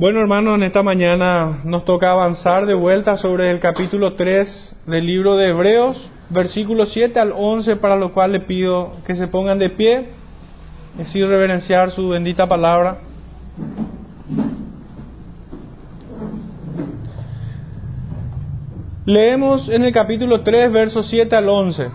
[0.00, 5.04] Bueno, hermanos, en esta mañana nos toca avanzar de vuelta sobre el capítulo 3 del
[5.04, 9.58] libro de Hebreos, versículos 7 al 11, para lo cual le pido que se pongan
[9.58, 10.08] de pie,
[10.98, 13.00] y así reverenciar su bendita palabra.
[19.04, 21.88] Leemos en el capítulo 3, versos 7 al 11.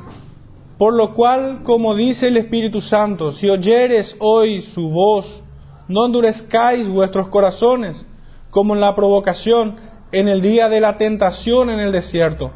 [0.77, 5.41] Por lo cual, como dice el Espíritu Santo, si oyeres hoy su voz,
[5.87, 8.05] no endurezcáis vuestros corazones,
[8.49, 9.75] como en la provocación
[10.11, 12.51] en el día de la tentación en el desierto,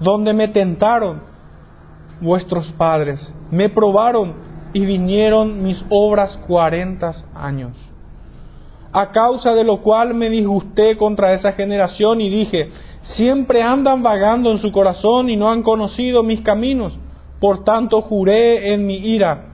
[0.00, 1.22] donde me tentaron
[2.20, 4.34] vuestros padres, me probaron
[4.72, 7.76] y vinieron mis obras cuarenta años.
[8.92, 12.68] A causa de lo cual me disgusté contra esa generación y dije,
[13.02, 16.98] siempre andan vagando en su corazón y no han conocido mis caminos.
[17.40, 19.51] Por tanto juré en mi ira,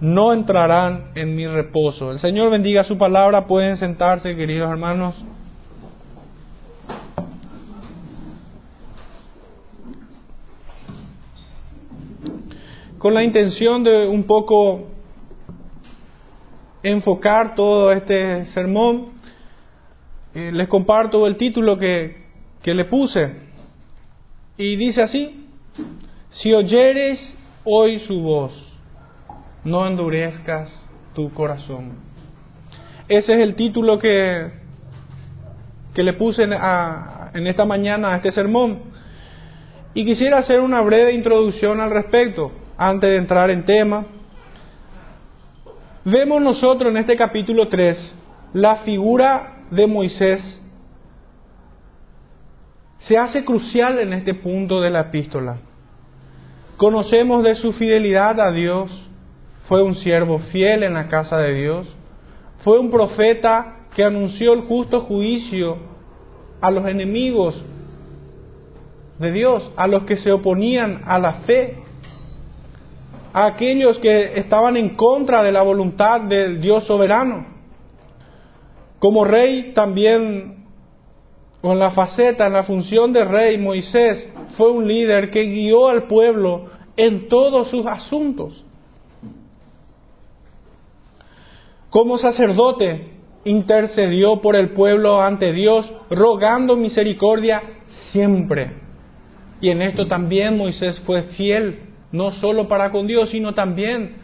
[0.00, 2.10] no entrarán en mi reposo.
[2.12, 3.46] El Señor bendiga su palabra.
[3.46, 5.24] Pueden sentarse, queridos hermanos.
[12.98, 14.86] Con la intención de un poco
[16.82, 19.10] enfocar todo este sermón,
[20.34, 22.16] eh, les comparto el título que,
[22.62, 23.40] que le puse.
[24.56, 25.46] Y dice así,
[26.30, 28.65] si oyeres hoy su voz,
[29.66, 30.72] no endurezcas
[31.14, 31.92] tu corazón.
[33.08, 34.50] Ese es el título que,
[35.94, 38.80] que le puse en esta mañana a este sermón.
[39.92, 44.06] Y quisiera hacer una breve introducción al respecto, antes de entrar en tema.
[46.04, 48.22] Vemos nosotros en este capítulo 3
[48.52, 50.62] la figura de Moisés
[52.98, 55.58] se hace crucial en este punto de la epístola.
[56.76, 59.05] Conocemos de su fidelidad a Dios,
[59.68, 61.96] fue un siervo fiel en la casa de Dios,
[62.58, 65.78] fue un profeta que anunció el justo juicio
[66.60, 67.64] a los enemigos
[69.18, 71.78] de Dios, a los que se oponían a la fe,
[73.32, 77.46] a aquellos que estaban en contra de la voluntad del Dios soberano.
[78.98, 80.66] Como rey también,
[81.60, 86.04] con la faceta, en la función de rey, Moisés fue un líder que guió al
[86.04, 86.66] pueblo
[86.96, 88.65] en todos sus asuntos.
[91.96, 93.06] Como sacerdote,
[93.46, 97.62] intercedió por el pueblo ante Dios, rogando misericordia
[98.12, 98.70] siempre.
[99.62, 104.16] Y en esto también Moisés fue fiel, no solo para con Dios, sino también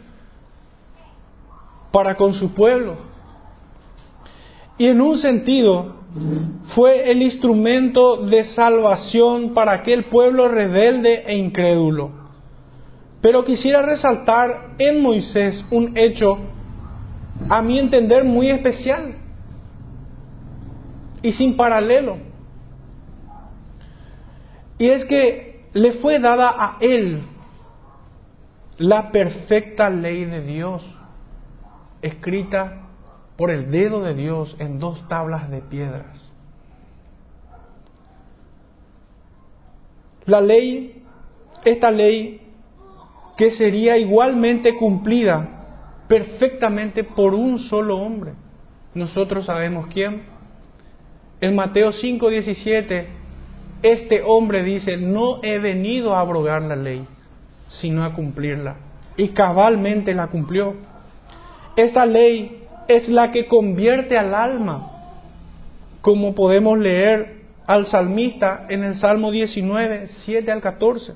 [1.91, 2.93] para con su pueblo.
[4.77, 5.95] Y en un sentido,
[6.75, 12.11] fue el instrumento de salvación para aquel pueblo rebelde e incrédulo.
[13.19, 16.37] Pero quisiera resaltar en Moisés un hecho
[17.49, 19.15] a mi entender, muy especial
[21.21, 22.17] y sin paralelo.
[24.77, 27.21] Y es que le fue dada a él
[28.77, 30.83] la perfecta ley de Dios,
[32.01, 32.87] escrita
[33.37, 36.29] por el dedo de Dios en dos tablas de piedras.
[40.25, 41.03] La ley,
[41.65, 42.41] esta ley
[43.37, 45.62] que sería igualmente cumplida
[46.13, 48.33] perfectamente por un solo hombre.
[48.93, 50.21] Nosotros sabemos quién.
[51.41, 53.07] En Mateo 5:17,
[53.81, 57.03] este hombre dice, no he venido a abrogar la ley,
[57.67, 58.75] sino a cumplirla.
[59.17, 60.75] Y cabalmente la cumplió.
[61.75, 64.91] Esta ley es la que convierte al alma,
[66.01, 71.13] como podemos leer al salmista en el Salmo 19, 7 al 14.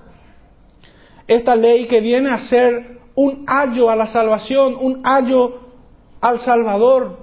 [1.28, 5.60] Esta ley que viene a ser un ayo a la salvación, un ayo
[6.22, 7.18] al Salvador,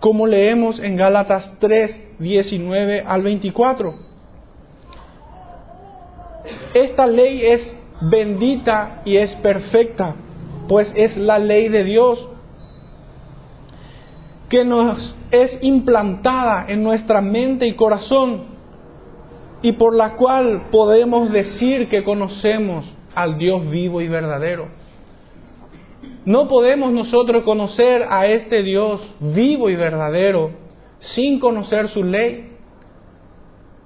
[0.00, 3.94] como leemos en Gálatas 3, 19 al 24.
[6.74, 10.16] Esta ley es bendita y es perfecta,
[10.68, 12.28] pues es la ley de Dios
[14.48, 18.42] que nos es implantada en nuestra mente y corazón
[19.62, 24.79] y por la cual podemos decir que conocemos al Dios vivo y verdadero.
[26.24, 30.50] No podemos nosotros conocer a este Dios vivo y verdadero
[30.98, 32.52] sin conocer su ley.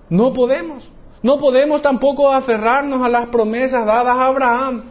[0.08, 0.90] No podemos.
[1.22, 4.82] No podemos tampoco aferrarnos a las promesas dadas a Abraham.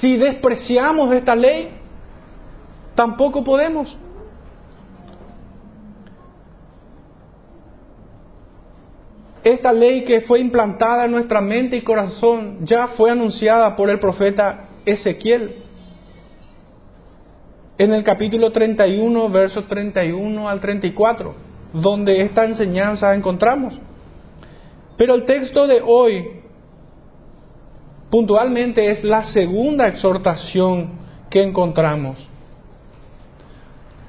[0.00, 1.70] Si despreciamos esta ley,
[2.94, 3.96] tampoco podemos.
[9.44, 14.00] Esta ley que fue implantada en nuestra mente y corazón ya fue anunciada por el
[14.00, 15.67] profeta Ezequiel
[17.78, 21.34] en el capítulo 31, versos 31 al 34,
[21.72, 23.78] donde esta enseñanza encontramos.
[24.96, 26.28] Pero el texto de hoy
[28.10, 30.98] puntualmente es la segunda exhortación
[31.30, 32.18] que encontramos.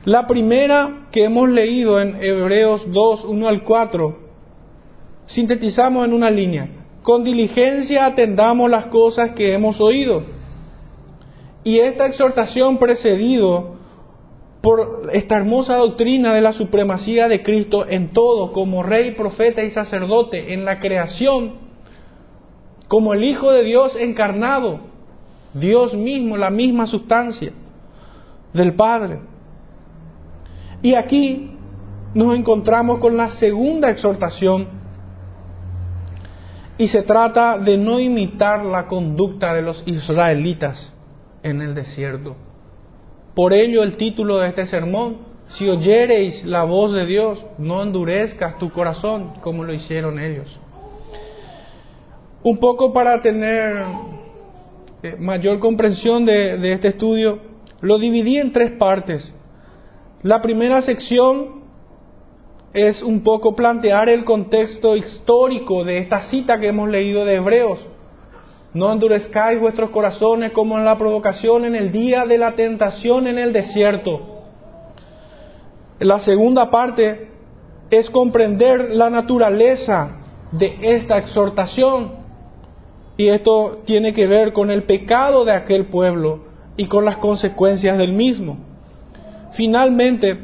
[0.03, 4.17] La primera que hemos leído en Hebreos 2, 1 al 4,
[5.27, 6.69] sintetizamos en una línea.
[7.03, 10.38] Con diligencia atendamos las cosas que hemos oído.
[11.63, 13.75] Y esta exhortación precedido
[14.61, 19.71] por esta hermosa doctrina de la supremacía de Cristo en todo, como rey, profeta y
[19.71, 21.53] sacerdote, en la creación,
[22.87, 24.79] como el Hijo de Dios encarnado,
[25.53, 27.51] Dios mismo, la misma sustancia
[28.53, 29.19] del Padre.
[30.81, 31.51] Y aquí
[32.13, 34.67] nos encontramos con la segunda exhortación
[36.77, 40.95] y se trata de no imitar la conducta de los israelitas
[41.43, 42.35] en el desierto.
[43.35, 48.57] Por ello el título de este sermón, si oyereis la voz de Dios, no endurezcas
[48.59, 50.59] tu corazón como lo hicieron ellos.
[52.43, 53.83] Un poco para tener
[55.03, 57.39] eh, mayor comprensión de, de este estudio,
[57.81, 59.33] lo dividí en tres partes.
[60.23, 61.59] La primera sección
[62.73, 67.85] es un poco plantear el contexto histórico de esta cita que hemos leído de Hebreos.
[68.73, 73.37] No endurezcáis vuestros corazones como en la provocación en el día de la tentación en
[73.37, 74.21] el desierto.
[75.99, 77.29] La segunda parte
[77.89, 80.17] es comprender la naturaleza
[80.51, 82.19] de esta exhortación.
[83.17, 86.45] Y esto tiene que ver con el pecado de aquel pueblo
[86.77, 88.69] y con las consecuencias del mismo
[89.53, 90.37] finalmente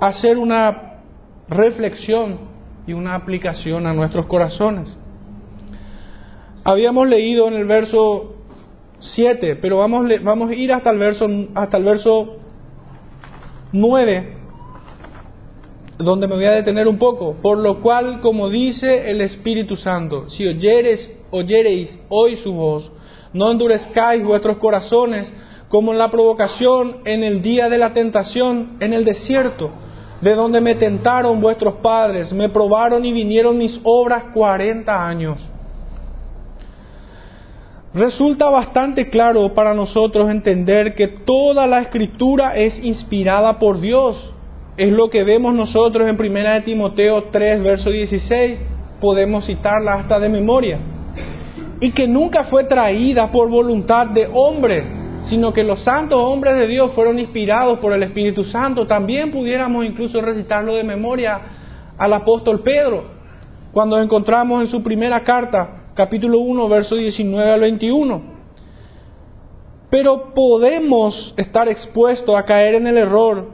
[0.00, 1.00] hacer una
[1.48, 2.38] reflexión
[2.86, 4.96] y una aplicación a nuestros corazones.
[6.64, 8.34] Habíamos leído en el verso
[8.98, 12.36] 7, pero vamos, vamos a ir hasta el verso, hasta el verso
[13.72, 14.36] 9,
[15.98, 17.36] donde me voy a detener un poco.
[17.40, 22.92] Por lo cual, como dice el Espíritu Santo, si oyeres, oyereis hoy su voz,
[23.32, 25.32] no endurezcáis vuestros corazones
[25.70, 29.70] como en la provocación en el día de la tentación en el desierto,
[30.20, 35.40] de donde me tentaron vuestros padres, me probaron y vinieron mis obras cuarenta años.
[37.92, 44.32] Resulta bastante claro para nosotros entender que toda la escritura es inspirada por Dios.
[44.76, 48.62] Es lo que vemos nosotros en 1 de Timoteo 3, verso 16.
[49.00, 50.78] Podemos citarla hasta de memoria.
[51.80, 54.84] Y que nunca fue traída por voluntad de hombre,
[55.22, 58.86] sino que los santos hombres de Dios fueron inspirados por el Espíritu Santo.
[58.86, 61.40] También pudiéramos incluso recitarlo de memoria
[61.98, 63.02] al apóstol Pedro,
[63.72, 68.22] cuando encontramos en su primera carta, capítulo 1, verso 19 al 21.
[69.90, 73.50] Pero podemos estar expuestos a caer en el error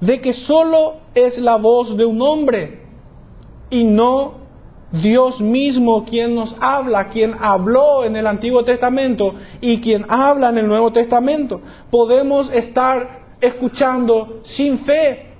[0.00, 2.82] de que solo es la voz de un hombre
[3.70, 4.34] y no
[4.92, 10.58] Dios mismo quien nos habla, quien habló en el Antiguo Testamento y quien habla en
[10.58, 11.60] el Nuevo Testamento.
[11.90, 15.33] Podemos estar escuchando sin fe.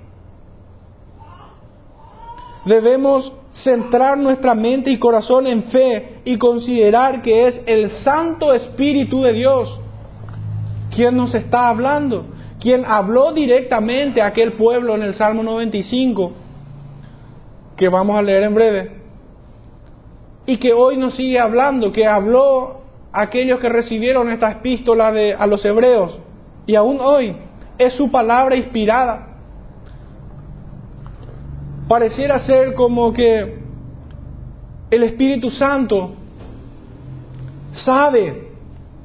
[2.65, 3.31] Debemos
[3.63, 9.33] centrar nuestra mente y corazón en fe y considerar que es el Santo Espíritu de
[9.33, 9.79] Dios
[10.95, 12.25] quien nos está hablando,
[12.59, 16.31] quien habló directamente a aquel pueblo en el Salmo 95,
[17.75, 18.91] que vamos a leer en breve
[20.45, 25.45] y que hoy nos sigue hablando, que habló aquellos que recibieron esta epístola de, a
[25.47, 26.19] los hebreos
[26.65, 27.35] y aún hoy
[27.77, 29.34] es su palabra inspirada.
[31.87, 33.59] Pareciera ser como que
[34.89, 36.15] el Espíritu Santo
[37.71, 38.51] sabe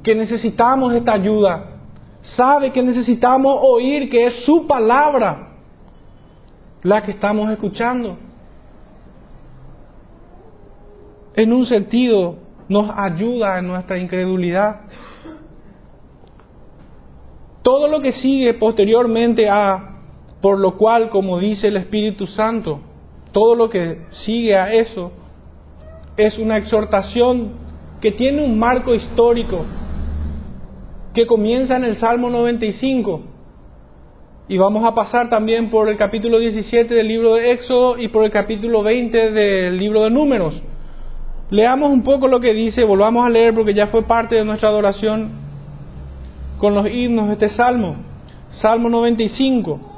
[0.02, 1.80] que necesitamos esta ayuda,
[2.22, 5.49] sabe que necesitamos oír que es su palabra
[6.82, 8.16] la que estamos escuchando.
[11.34, 12.37] en un sentido
[12.68, 14.82] nos ayuda en nuestra incredulidad.
[17.62, 19.89] Todo lo que sigue posteriormente a,
[20.40, 22.80] por lo cual, como dice el Espíritu Santo,
[23.32, 25.12] todo lo que sigue a eso
[26.16, 27.52] es una exhortación
[28.00, 29.64] que tiene un marco histórico
[31.14, 33.23] que comienza en el Salmo 95
[34.49, 38.25] y vamos a pasar también por el capítulo 17 del libro de Éxodo y por
[38.25, 40.61] el capítulo 20 del libro de Números.
[41.50, 44.68] Leamos un poco lo que dice, volvamos a leer porque ya fue parte de nuestra
[44.68, 45.30] adoración
[46.59, 47.97] con los himnos de este salmo.
[48.49, 49.89] Salmo 95.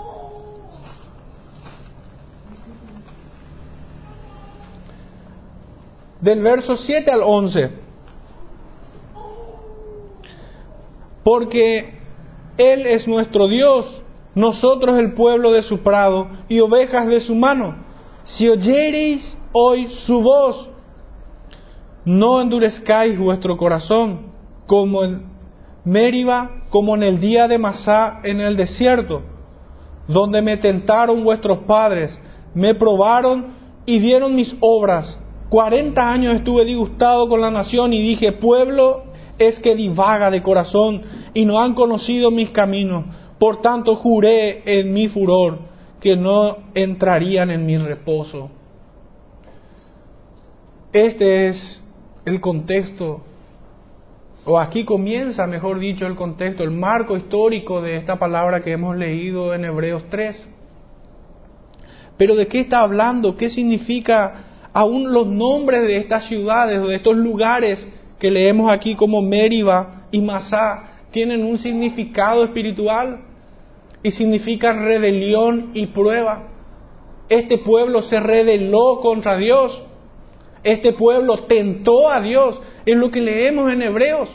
[6.22, 7.70] Del verso 7 al 11.
[11.22, 11.98] Porque
[12.56, 14.02] Él es nuestro Dios
[14.34, 17.76] nosotros el pueblo de su prado y ovejas de su mano.
[18.24, 20.70] Si oyereis hoy su voz,
[22.04, 24.32] no endurezcáis vuestro corazón,
[24.66, 25.26] como en
[25.84, 29.22] Mériba, como en el día de Masá en el desierto,
[30.08, 32.18] donde me tentaron vuestros padres,
[32.54, 33.48] me probaron
[33.84, 35.18] y dieron mis obras.
[35.52, 39.02] Cuarenta años estuve disgustado con la nación y dije, pueblo
[39.38, 41.02] es que divaga de corazón
[41.34, 43.04] y no han conocido mis caminos.
[43.38, 45.58] Por tanto juré en mi furor
[46.00, 48.48] que no entrarían en mi reposo.
[50.90, 51.84] Este es
[52.24, 53.20] el contexto,
[54.46, 58.96] o aquí comienza, mejor dicho, el contexto, el marco histórico de esta palabra que hemos
[58.96, 60.48] leído en Hebreos 3.
[62.16, 63.36] Pero ¿de qué está hablando?
[63.36, 67.86] ¿Qué significa aún los nombres de estas ciudades o de estos lugares
[68.18, 70.84] que leemos aquí como Mériba y Masá?
[71.10, 73.20] Tienen un significado espiritual
[74.02, 76.48] y significa rebelión y prueba.
[77.28, 79.82] Este pueblo se rebeló contra Dios.
[80.62, 82.60] Este pueblo tentó a Dios.
[82.84, 84.28] Es lo que leemos en Hebreos.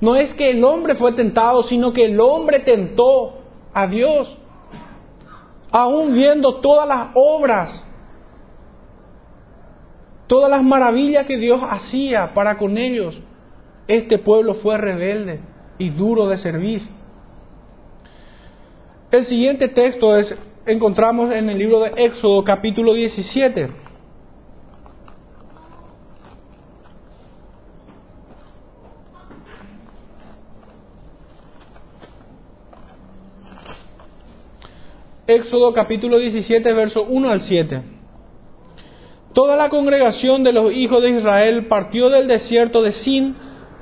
[0.00, 3.38] No es que el hombre fue tentado, sino que el hombre tentó
[3.72, 4.36] a Dios.
[5.70, 7.85] Aún viendo todas las obras,
[10.26, 13.20] todas las maravillas que Dios hacía para con ellos,
[13.88, 15.40] este pueblo fue rebelde
[15.78, 16.82] y duro de servir.
[19.10, 20.34] El siguiente texto es,
[20.66, 23.68] encontramos en el libro de Éxodo capítulo 17.
[35.28, 37.95] Éxodo capítulo 17, verso 1 al 7.
[39.36, 43.36] Toda la congregación de los hijos de Israel partió del desierto de Sin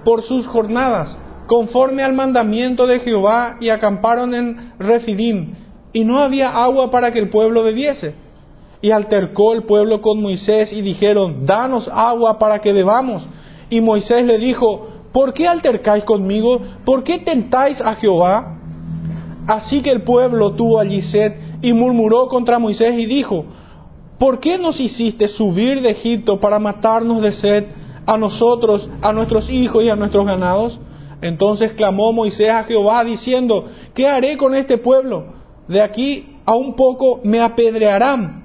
[0.04, 5.54] por sus jornadas conforme al mandamiento de Jehová y acamparon en Refidim,
[5.92, 8.16] y no había agua para que el pueblo bebiese.
[8.82, 13.24] Y altercó el pueblo con Moisés y dijeron, danos agua para que bebamos.
[13.70, 16.60] Y Moisés le dijo, ¿por qué altercáis conmigo?
[16.84, 18.58] ¿Por qué tentáis a Jehová?
[19.46, 21.32] Así que el pueblo tuvo allí sed
[21.62, 23.44] y murmuró contra Moisés y dijo,
[24.18, 27.64] ¿por qué nos hiciste subir de Egipto para matarnos de sed
[28.06, 30.78] a nosotros, a nuestros hijos y a nuestros ganados?
[31.22, 35.34] Entonces clamó Moisés a Jehová diciendo, ¿qué haré con este pueblo?
[35.68, 38.44] De aquí a un poco me apedrearán.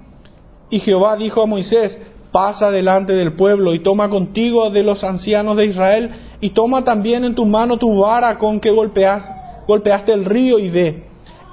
[0.69, 1.99] Y Jehová dijo a Moisés,
[2.31, 6.11] pasa delante del pueblo y toma contigo de los ancianos de Israel
[6.41, 9.27] y toma también en tu mano tu vara con que golpeas,
[9.67, 11.03] golpeaste el río y ve.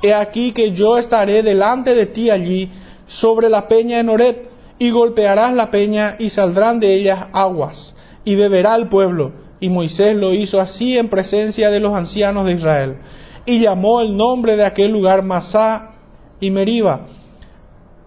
[0.03, 2.71] He aquí que yo estaré delante de ti allí
[3.07, 7.95] sobre la peña de Noret y golpearás la peña y saldrán de ellas aguas
[8.25, 12.53] y beberá el pueblo y Moisés lo hizo así en presencia de los ancianos de
[12.53, 12.97] Israel.
[13.47, 15.93] Y llamó el nombre de aquel lugar Masá
[16.41, 17.07] y Meriba,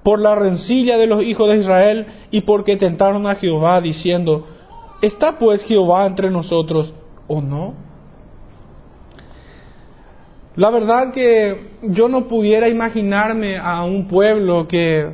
[0.03, 4.47] por la rencilla de los hijos de Israel y porque tentaron a Jehová, diciendo,
[5.01, 6.93] ¿está pues Jehová entre nosotros
[7.27, 7.88] o no?
[10.59, 15.09] La verdad que yo no pudiera imaginarme a un pueblo que,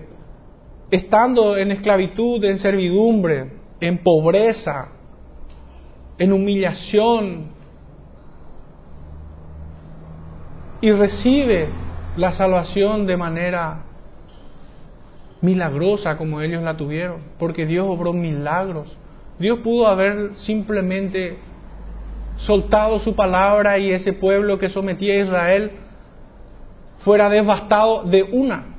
[0.90, 4.88] estando en esclavitud, en servidumbre, en pobreza,
[6.18, 7.50] en humillación
[10.82, 11.68] y recibe
[12.18, 13.84] la salvación de manera
[15.42, 18.98] milagrosa como ellos la tuvieron, porque Dios obró milagros.
[19.38, 21.38] Dios pudo haber simplemente
[22.38, 25.72] soltado su palabra y ese pueblo que sometía a Israel
[27.00, 28.76] fuera devastado de una.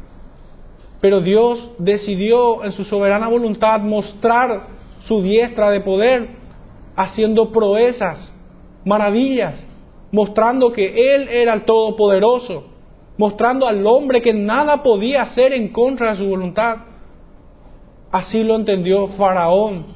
[1.00, 4.66] Pero Dios decidió en su soberana voluntad mostrar
[5.00, 6.28] su diestra de poder
[6.96, 8.34] haciendo proezas,
[8.84, 9.64] maravillas,
[10.10, 12.64] mostrando que Él era el Todopoderoso,
[13.18, 16.78] mostrando al hombre que nada podía hacer en contra de su voluntad.
[18.10, 19.86] Así lo entendió Faraón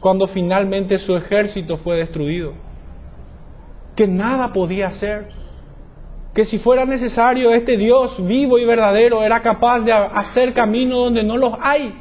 [0.00, 2.65] cuando finalmente su ejército fue destruido.
[3.96, 5.28] Que nada podía hacer.
[6.34, 11.24] Que si fuera necesario, este Dios vivo y verdadero era capaz de hacer camino donde
[11.24, 11.94] no los hay.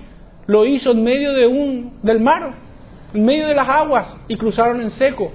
[0.46, 2.66] Lo hizo en medio de un, del mar
[3.16, 5.32] en medio de las aguas y cruzaron en seco.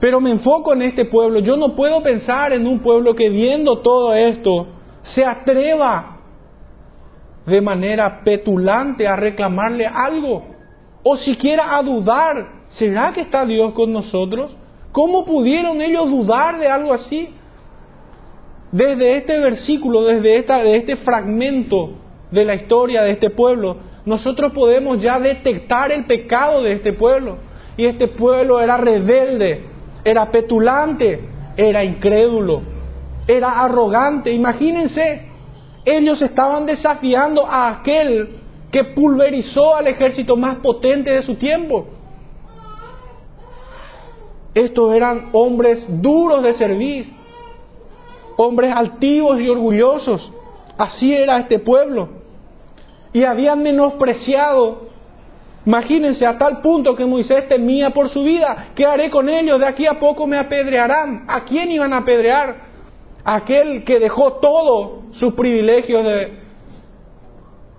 [0.00, 1.40] Pero me enfoco en este pueblo.
[1.40, 4.66] Yo no puedo pensar en un pueblo que viendo todo esto
[5.02, 6.16] se atreva
[7.46, 10.44] de manera petulante a reclamarle algo
[11.02, 12.59] o siquiera a dudar.
[12.70, 14.56] ¿Será que está Dios con nosotros?
[14.92, 17.28] ¿Cómo pudieron ellos dudar de algo así?
[18.72, 20.36] Desde este versículo, desde
[20.76, 21.90] este fragmento
[22.30, 27.38] de la historia de este pueblo, nosotros podemos ya detectar el pecado de este pueblo.
[27.76, 29.64] Y este pueblo era rebelde,
[30.04, 31.20] era petulante,
[31.56, 32.62] era incrédulo.
[33.26, 34.32] era arrogante.
[34.32, 35.28] Imagínense,
[35.84, 38.40] ellos estaban desafiando a aquel
[38.72, 41.86] que pulverizó al ejército más potente de su tiempo.
[44.54, 47.06] Estos eran hombres duros de servir,
[48.36, 50.32] hombres altivos y orgullosos.
[50.76, 52.08] Así era este pueblo.
[53.12, 54.88] Y habían menospreciado,
[55.64, 58.68] imagínense, a tal punto que Moisés temía por su vida.
[58.74, 59.60] ¿Qué haré con ellos?
[59.60, 61.24] De aquí a poco me apedrearán.
[61.28, 62.70] ¿A quién iban a apedrear?
[63.22, 66.38] Aquel que dejó todos sus privilegios de,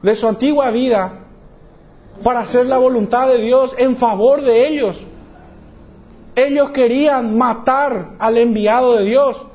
[0.03, 1.21] de su antigua vida
[2.23, 5.07] para hacer la voluntad de Dios en favor de ellos.
[6.35, 9.45] Ellos querían matar al enviado de Dios.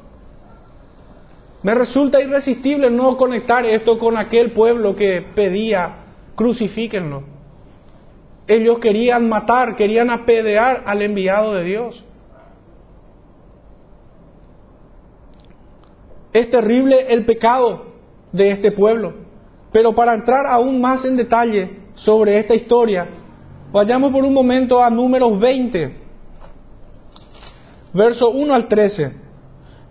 [1.63, 5.97] Me resulta irresistible no conectar esto con aquel pueblo que pedía,
[6.35, 7.23] crucifíquenlo.
[8.47, 12.05] Ellos querían matar, querían apedrear al enviado de Dios.
[16.33, 17.87] Es terrible el pecado
[18.31, 19.15] de este pueblo.
[19.73, 23.07] Pero para entrar aún más en detalle sobre esta historia,
[23.73, 26.06] vayamos por un momento a números 20,
[27.97, 29.13] verso 1 al 13.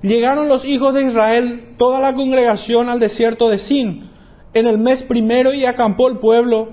[0.02, 4.10] Llegaron los hijos de Israel, toda la congregación al desierto de Sin,
[4.54, 6.70] en el mes primero y acampó el pueblo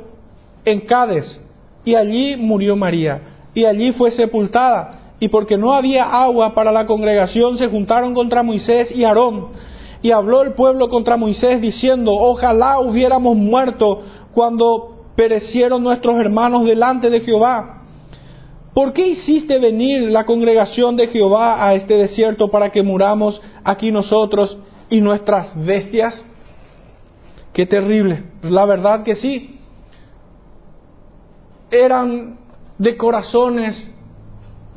[0.65, 1.41] en Cádiz,
[1.85, 3.23] y allí murió María,
[3.55, 8.43] y allí fue sepultada, y porque no había agua para la congregación se juntaron contra
[8.43, 9.49] Moisés y Aarón,
[10.03, 14.03] y habló el pueblo contra Moisés diciendo, ojalá hubiéramos muerto
[14.35, 17.82] cuando perecieron nuestros hermanos delante de Jehová
[18.75, 23.91] ¿Por qué hiciste venir la congregación de Jehová a este desierto para que muramos aquí
[23.91, 24.57] nosotros
[24.89, 26.25] y nuestras bestias?
[27.53, 28.25] Qué terrible.
[28.43, 29.59] La verdad que sí.
[31.71, 32.39] Eran
[32.79, 33.91] de corazones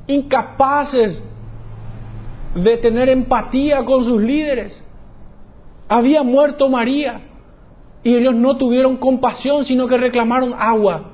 [0.08, 1.24] incapaces
[2.54, 4.82] de tener empatía con sus líderes.
[5.88, 7.22] Había muerto María
[8.04, 11.12] y ellos no tuvieron compasión, sino que reclamaron agua.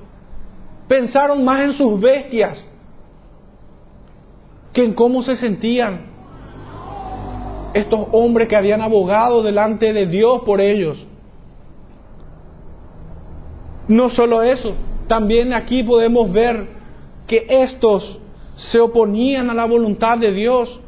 [0.88, 2.68] Pensaron más en sus bestias
[4.74, 6.12] que en cómo se sentían
[7.74, 11.06] estos hombres que habían abogado delante de Dios por ellos.
[13.88, 14.74] No solo eso,
[15.08, 16.68] también aquí podemos ver
[17.28, 18.20] que estos
[18.56, 20.80] se oponían a la voluntad de Dios.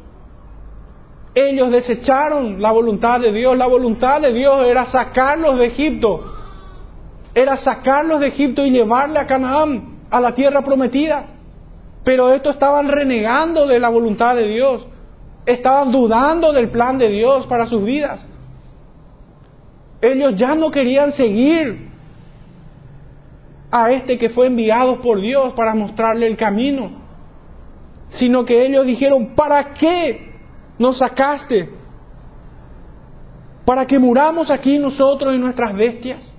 [1.34, 3.56] Ellos desecharon la voluntad de Dios.
[3.56, 6.32] La voluntad de Dios era sacarlos de Egipto.
[7.34, 11.33] Era sacarlos de Egipto y llevarle a Canaán, a la tierra prometida.
[12.04, 14.86] Pero estos estaban renegando de la voluntad de Dios,
[15.46, 18.24] estaban dudando del plan de Dios para sus vidas.
[20.02, 21.88] Ellos ya no querían seguir
[23.70, 26.90] a este que fue enviado por Dios para mostrarle el camino,
[28.10, 30.30] sino que ellos dijeron, ¿para qué
[30.78, 31.70] nos sacaste?
[33.64, 36.30] ¿Para que muramos aquí nosotros y nuestras bestias?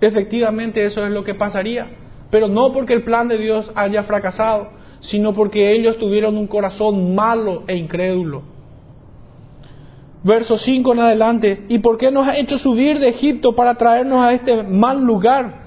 [0.00, 2.03] Efectivamente eso es lo que pasaría
[2.34, 7.14] pero no porque el plan de Dios haya fracasado, sino porque ellos tuvieron un corazón
[7.14, 8.42] malo e incrédulo.
[10.24, 14.18] Verso 5 en adelante, ¿y por qué nos ha hecho subir de Egipto para traernos
[14.20, 15.62] a este mal lugar?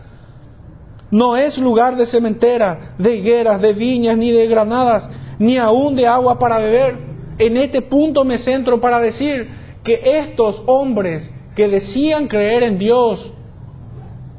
[1.10, 6.06] No es lugar de cementera, de higueras, de viñas, ni de granadas, ni aún de
[6.06, 6.98] agua para beber.
[7.38, 9.48] En este punto me centro para decir
[9.86, 13.37] que estos hombres que decían creer en Dios,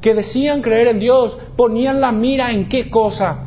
[0.01, 3.45] que decían creer en Dios ponían la mira en qué cosa?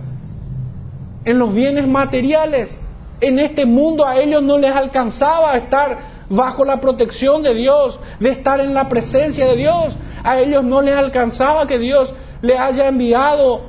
[1.25, 2.75] En los bienes materiales.
[3.21, 8.31] En este mundo a ellos no les alcanzaba estar bajo la protección de Dios, de
[8.31, 9.97] estar en la presencia de Dios.
[10.25, 12.12] A ellos no les alcanzaba que Dios
[12.43, 13.62] le haya enviado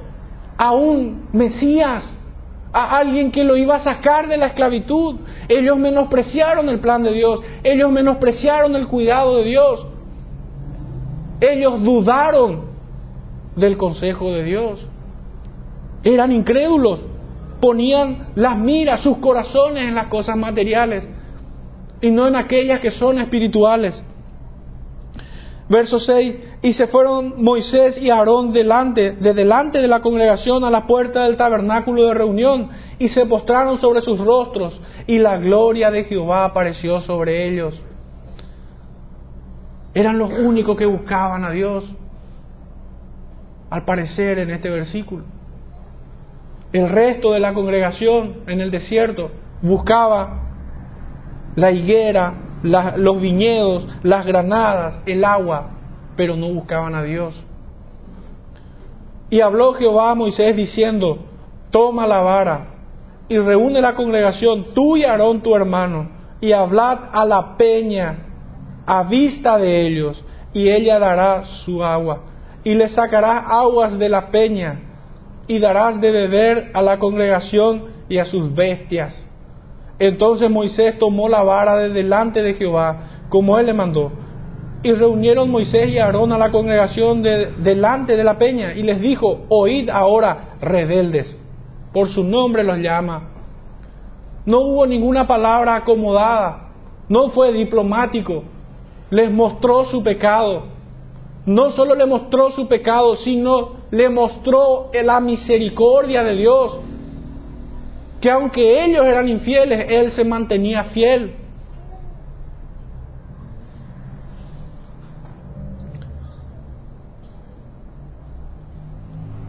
[0.58, 2.12] a un Mesías,
[2.72, 5.20] a alguien que lo iba a sacar de la esclavitud.
[5.48, 9.88] Ellos menospreciaron el plan de Dios, ellos menospreciaron el cuidado de Dios.
[11.40, 12.73] Ellos dudaron
[13.56, 14.88] del consejo de Dios.
[16.04, 17.06] Eran incrédulos,
[17.62, 21.08] ponían las miras, sus corazones en las cosas materiales
[22.02, 24.04] y no en aquellas que son espirituales.
[25.70, 30.70] Verso 6, y se fueron Moisés y Aarón delante, de delante de la congregación a
[30.70, 35.90] la puerta del tabernáculo de reunión, y se postraron sobre sus rostros, y la gloria
[35.90, 37.82] de Jehová apareció sobre ellos.
[39.94, 41.90] Eran los únicos que buscaban a Dios
[43.74, 45.24] al parecer en este versículo.
[46.72, 49.32] El resto de la congregación en el desierto
[49.64, 50.42] buscaba
[51.56, 55.72] la higuera, los viñedos, las granadas, el agua,
[56.16, 57.44] pero no buscaban a Dios.
[59.32, 61.26] Y habló Jehová a Moisés diciendo,
[61.72, 62.68] toma la vara
[63.28, 68.18] y reúne la congregación, tú y Aarón tu hermano, y hablad a la peña
[68.86, 72.33] a vista de ellos, y ella dará su agua,
[72.64, 74.80] y le sacarás aguas de la peña,
[75.48, 79.30] y darás de beber a la congregación y a sus bestias.
[80.00, 84.12] Entonces Moisés tomó la vara de delante de Jehová, como él le mandó,
[84.84, 89.00] y reunieron Moisés y Aarón a la congregación de, delante de la peña, y les
[89.00, 91.38] dijo, oíd ahora, rebeldes,
[91.94, 93.30] por su nombre los llama.
[94.46, 96.72] No hubo ninguna palabra acomodada,
[97.08, 98.44] no fue diplomático,
[99.10, 100.73] les mostró su pecado.
[101.46, 106.80] No solo le mostró su pecado, sino le mostró la misericordia de Dios.
[108.22, 111.36] Que aunque ellos eran infieles, Él se mantenía fiel.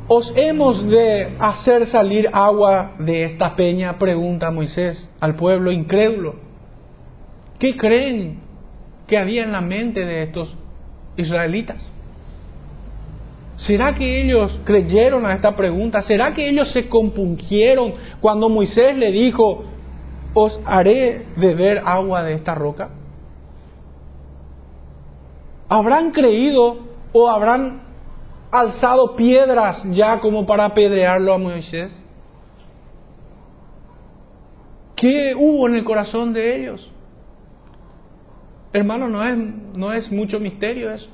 [0.06, 3.98] ¿Os hemos de hacer salir agua de esta peña?
[3.98, 6.34] Pregunta Moisés al pueblo incrédulo.
[7.58, 8.40] ¿Qué creen
[9.06, 10.54] que había en la mente de estos
[11.16, 11.90] israelitas?
[13.56, 16.02] ¿Será que ellos creyeron a esta pregunta?
[16.02, 19.64] ¿Será que ellos se compungieron cuando Moisés le dijo,
[20.34, 22.90] os haré beber agua de esta roca?
[25.68, 26.78] ¿Habrán creído
[27.12, 27.82] o habrán
[28.50, 32.04] alzado piedras ya como para apedrearlo a Moisés?
[34.96, 36.90] ¿Qué hubo en el corazón de ellos?
[38.74, 39.38] Hermano, no es,
[39.76, 41.08] no es mucho misterio eso.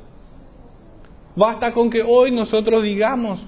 [1.36, 3.46] Basta con que hoy nosotros digamos,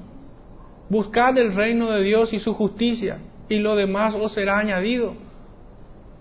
[0.90, 5.14] buscad el reino de Dios y su justicia, y lo demás os será añadido,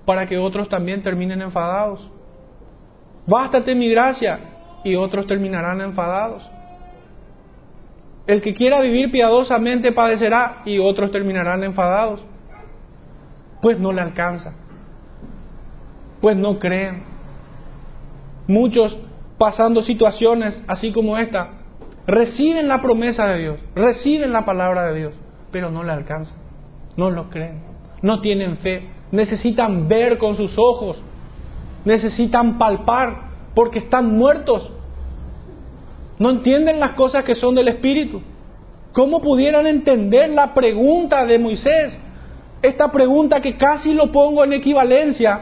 [0.05, 2.09] para que otros también terminen enfadados.
[3.27, 4.39] Bástate mi gracia,
[4.85, 6.49] y otros terminarán enfadados.
[8.25, 12.25] El que quiera vivir piadosamente padecerá, y otros terminarán enfadados.
[13.61, 14.53] Pues no le alcanza,
[16.21, 17.10] pues no creen.
[18.47, 18.97] Muchos
[19.37, 21.49] pasando situaciones así como esta,
[22.05, 25.13] reciben la promesa de Dios, reciben la palabra de Dios,
[25.51, 26.37] pero no le alcanzan,
[26.97, 27.63] no lo creen,
[28.01, 31.01] no tienen fe, necesitan ver con sus ojos,
[31.85, 34.71] necesitan palpar porque están muertos,
[36.19, 38.21] no entienden las cosas que son del Espíritu.
[38.93, 41.97] ¿Cómo pudieran entender la pregunta de Moisés?
[42.61, 45.39] Esta pregunta que casi lo pongo en equivalencia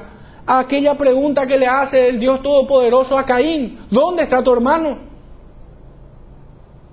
[0.58, 4.98] aquella pregunta que le hace el Dios Todopoderoso a Caín, ¿dónde está tu hermano?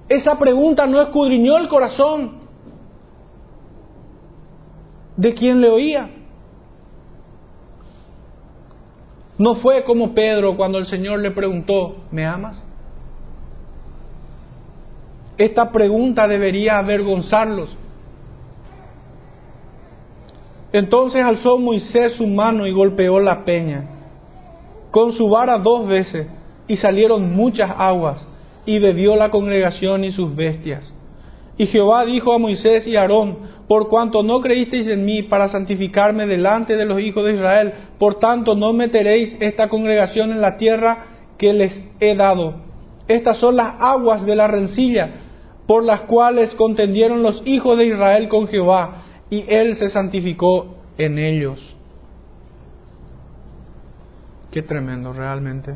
[0.08, 2.32] Esa pregunta no escudriñó el corazón
[5.16, 6.10] de quien le oía.
[9.38, 12.62] No fue como Pedro cuando el Señor le preguntó, ¿me amas?
[15.38, 17.74] Esta pregunta debería avergonzarlos
[20.72, 23.84] entonces alzó Moisés su mano y golpeó la peña
[24.90, 26.26] con su vara dos veces
[26.66, 28.26] y salieron muchas aguas
[28.64, 30.92] y bebió la congregación y sus bestias.
[31.58, 33.36] Y Jehová dijo a Moisés y a Aarón,
[33.68, 38.18] por cuanto no creísteis en mí para santificarme delante de los hijos de Israel, por
[38.18, 41.06] tanto no meteréis esta congregación en la tierra
[41.38, 42.54] que les he dado.
[43.08, 45.10] Estas son las aguas de la rencilla
[45.66, 51.18] por las cuales contendieron los hijos de Israel con Jehová y Él se santificó en
[51.18, 51.76] ellos.
[54.50, 55.74] Qué tremendo realmente.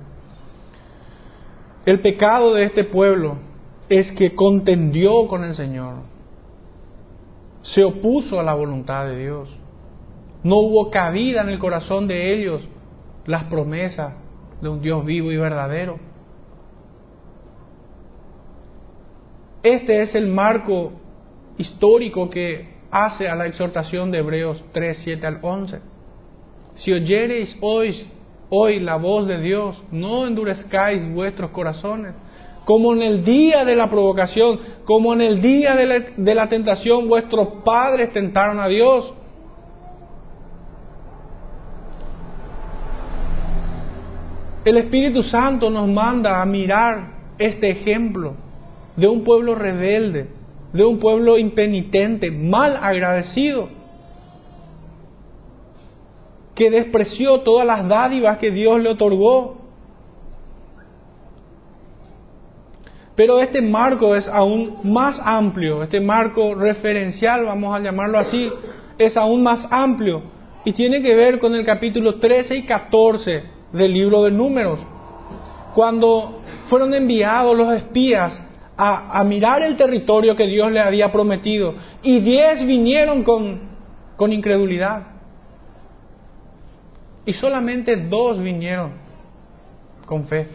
[1.84, 3.36] El pecado de este pueblo
[3.88, 5.96] es que contendió con el Señor,
[7.62, 9.58] se opuso a la voluntad de Dios.
[10.42, 12.66] No hubo cabida en el corazón de ellos
[13.26, 14.14] las promesas
[14.60, 15.98] de un Dios vivo y verdadero.
[19.62, 20.92] Este es el marco
[21.58, 25.81] histórico que hace a la exhortación de Hebreos 3, 7 al 11.
[26.74, 28.07] Si oyereis hoy,
[28.48, 32.14] hoy la voz de Dios, no endurezcáis vuestros corazones,
[32.64, 36.48] como en el día de la provocación, como en el día de la, de la
[36.48, 39.14] tentación, vuestros padres tentaron a Dios.
[44.64, 48.35] El Espíritu Santo nos manda a mirar este ejemplo
[48.94, 50.29] de un pueblo rebelde,
[50.72, 53.68] de un pueblo impenitente, mal agradecido,
[56.54, 59.59] que despreció todas las dádivas que Dios le otorgó.
[63.16, 68.48] Pero este marco es aún más amplio, este marco referencial, vamos a llamarlo así,
[68.98, 70.22] es aún más amplio
[70.64, 74.80] y tiene que ver con el capítulo 13 y 14 del libro de números,
[75.74, 78.40] cuando fueron enviados los espías
[78.82, 81.74] a, mirar el territorio que Dios le había prometido.
[82.02, 83.60] Y diez vinieron con,
[84.16, 85.06] con incredulidad.
[87.26, 88.92] y solamente dos vinieron
[90.06, 90.48] con fe.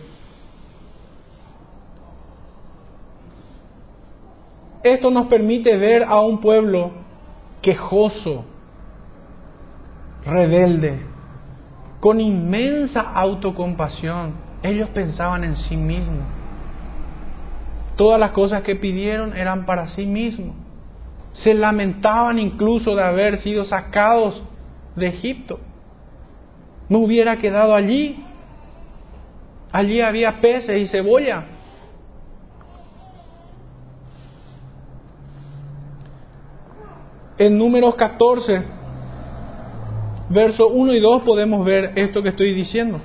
[4.84, 6.92] Esto nos permite ver a un pueblo
[7.62, 8.44] quejoso,
[10.26, 11.00] rebelde,
[12.00, 14.34] con inmensa autocompasión.
[14.64, 16.35] Ellos pensaban en sí mismos.
[17.96, 20.56] Todas las cosas que pidieron eran para sí mismos.
[21.32, 24.42] Se lamentaban incluso de haber sido sacados
[24.96, 25.60] de Egipto.
[26.90, 28.24] No hubiera quedado allí.
[29.72, 31.46] Allí había peces y cebolla.
[37.38, 38.64] En números 14,
[40.30, 43.02] verso 1 y 2 podemos ver esto que estoy diciendo.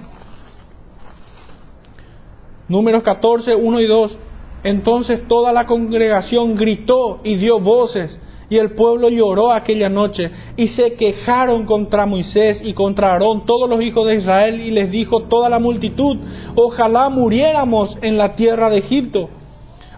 [2.69, 4.19] Números 14, 1 y 2.
[4.63, 8.19] Entonces toda la congregación gritó y dio voces,
[8.51, 13.71] y el pueblo lloró aquella noche, y se quejaron contra Moisés y contra Aarón todos
[13.71, 16.19] los hijos de Israel, y les dijo toda la multitud,
[16.57, 19.31] ojalá muriéramos en la tierra de Egipto,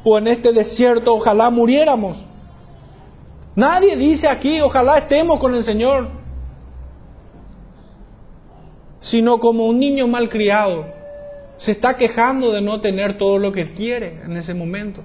[0.05, 2.23] o en este desierto, ojalá muriéramos.
[3.57, 6.09] Nadie dice aquí, ojalá estemos con el Señor,
[9.01, 11.02] sino como un niño malcriado
[11.63, 15.03] se está quejando de no tener todo lo que quiere en ese momento.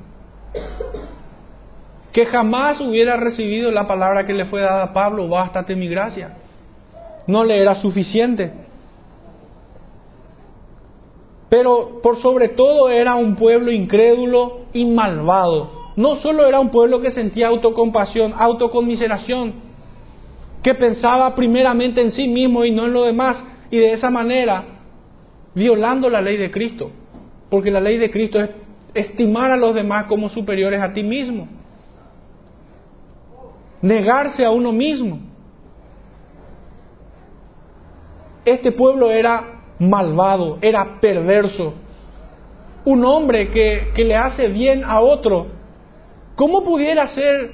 [2.12, 6.36] Que jamás hubiera recibido la palabra que le fue dada a Pablo, bástate mi gracia.
[7.28, 8.52] No le era suficiente.
[11.50, 15.92] Pero por sobre todo era un pueblo incrédulo y malvado.
[15.96, 19.54] No solo era un pueblo que sentía autocompasión, autoconmiseración,
[20.64, 24.77] que pensaba primeramente en sí mismo y no en lo demás, y de esa manera
[25.58, 26.92] violando la ley de Cristo,
[27.50, 28.52] porque la ley de Cristo es
[28.94, 31.48] estimar a los demás como superiores a ti mismo,
[33.82, 35.20] negarse a uno mismo.
[38.46, 41.74] Este pueblo era malvado, era perverso,
[42.86, 45.48] un hombre que, que le hace bien a otro.
[46.36, 47.54] ¿Cómo pudiera ser,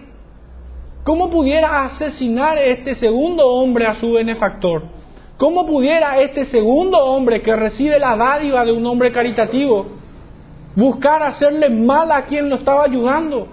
[1.05, 5.02] cómo pudiera asesinar este segundo hombre a su benefactor?
[5.37, 9.87] ¿Cómo pudiera este segundo hombre que recibe la dádiva de un hombre caritativo
[10.75, 13.47] buscar hacerle mal a quien lo estaba ayudando?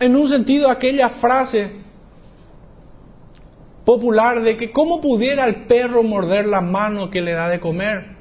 [0.00, 1.70] En un sentido, aquella frase
[3.84, 8.16] popular de que cómo pudiera el perro morder la mano que le da de comer.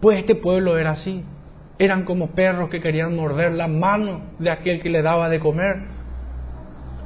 [0.00, 1.24] Pues este pueblo era así.
[1.78, 6.01] Eran como perros que querían morder la mano de aquel que le daba de comer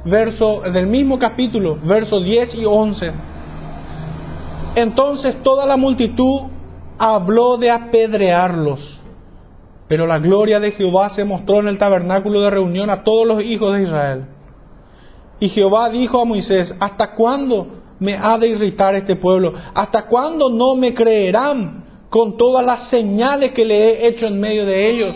[0.05, 3.11] verso del mismo capítulo, versos 10 y 11.
[4.75, 6.41] Entonces toda la multitud
[6.97, 9.01] habló de apedrearlos,
[9.87, 13.41] pero la gloria de Jehová se mostró en el tabernáculo de reunión a todos los
[13.41, 14.25] hijos de Israel.
[15.39, 17.67] Y Jehová dijo a Moisés, ¿hasta cuándo
[17.99, 19.53] me ha de irritar este pueblo?
[19.73, 24.65] ¿Hasta cuándo no me creerán con todas las señales que le he hecho en medio
[24.65, 25.15] de ellos?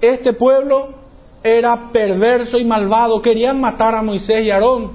[0.00, 1.03] Este pueblo
[1.44, 4.92] era perverso y malvado, querían matar a Moisés y Aarón.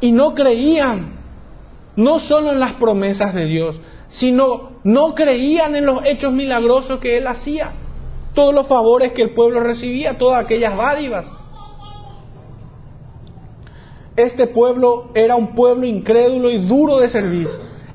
[0.00, 1.12] Y no creían,
[1.94, 7.16] no solo en las promesas de Dios, sino no creían en los hechos milagrosos que
[7.16, 7.70] Él hacía,
[8.34, 11.32] todos los favores que el pueblo recibía, todas aquellas dádivas.
[14.16, 17.46] Este pueblo era un pueblo incrédulo y duro de servir.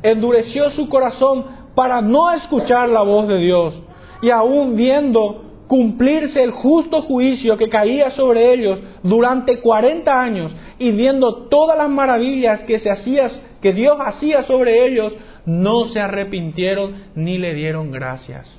[0.01, 3.77] Endureció su corazón para no escuchar la voz de Dios.
[4.21, 10.91] Y aún viendo cumplirse el justo juicio que caía sobre ellos durante 40 años y
[10.91, 13.27] viendo todas las maravillas que, se hacía,
[13.59, 18.55] que Dios hacía sobre ellos, no se arrepintieron ni le dieron gracias.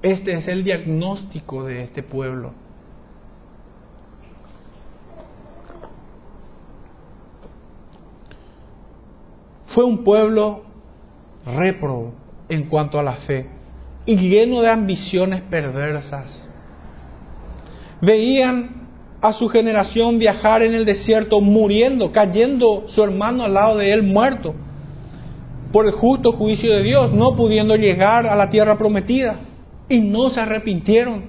[0.00, 2.54] Este es el diagnóstico de este pueblo.
[9.74, 10.62] Fue un pueblo
[11.44, 13.46] réprobo en cuanto a la fe
[14.06, 16.46] y lleno de ambiciones perversas.
[18.00, 18.86] Veían
[19.20, 24.02] a su generación viajar en el desierto muriendo, cayendo su hermano al lado de él
[24.02, 24.54] muerto
[25.72, 29.36] por el justo juicio de Dios, no pudiendo llegar a la tierra prometida
[29.88, 31.24] y no se arrepintieron,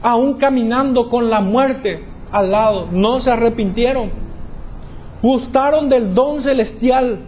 [0.00, 4.10] aún caminando con la muerte al lado, no se arrepintieron.
[5.22, 7.20] Gustaron del don celestial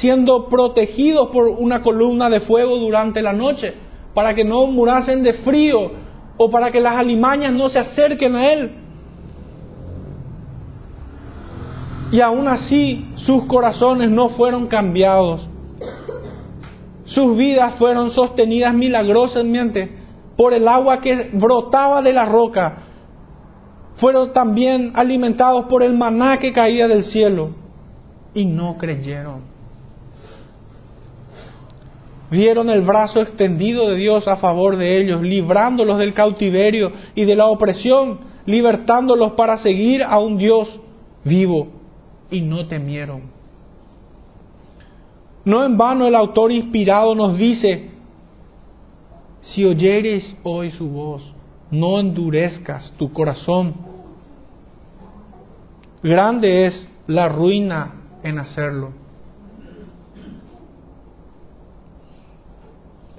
[0.00, 3.74] siendo protegidos por una columna de fuego durante la noche,
[4.14, 5.90] para que no murasen de frío
[6.36, 8.70] o para que las alimañas no se acerquen a él.
[12.10, 15.48] Y aún así sus corazones no fueron cambiados.
[17.04, 19.90] Sus vidas fueron sostenidas milagrosamente
[20.36, 22.76] por el agua que brotaba de la roca.
[23.96, 27.50] fueron también alimentados por el maná que caía del cielo
[28.34, 29.51] y no creyeron.
[32.32, 37.36] Vieron el brazo extendido de Dios a favor de ellos, librándolos del cautiverio y de
[37.36, 40.80] la opresión, libertándolos para seguir a un Dios
[41.24, 41.68] vivo
[42.30, 43.24] y no temieron.
[45.44, 47.90] No en vano el autor inspirado nos dice,
[49.42, 51.34] si oyeres hoy su voz,
[51.70, 53.74] no endurezcas tu corazón.
[56.02, 57.92] Grande es la ruina
[58.22, 59.01] en hacerlo.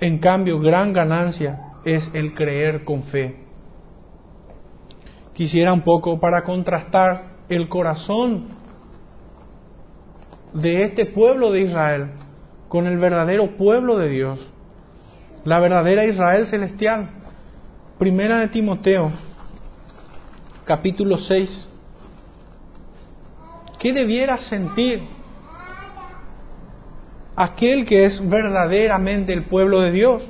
[0.03, 3.37] En cambio, gran ganancia es el creer con fe.
[5.33, 8.49] Quisiera un poco para contrastar el corazón
[10.53, 12.09] de este pueblo de Israel
[12.67, 14.51] con el verdadero pueblo de Dios,
[15.45, 17.09] la verdadera Israel celestial.
[17.97, 19.09] Primera de Timoteo,
[20.65, 21.69] capítulo 6.
[23.79, 24.99] ¿Qué debiera sentir
[27.35, 30.29] aquel que es verdaderamente el pueblo de Dios?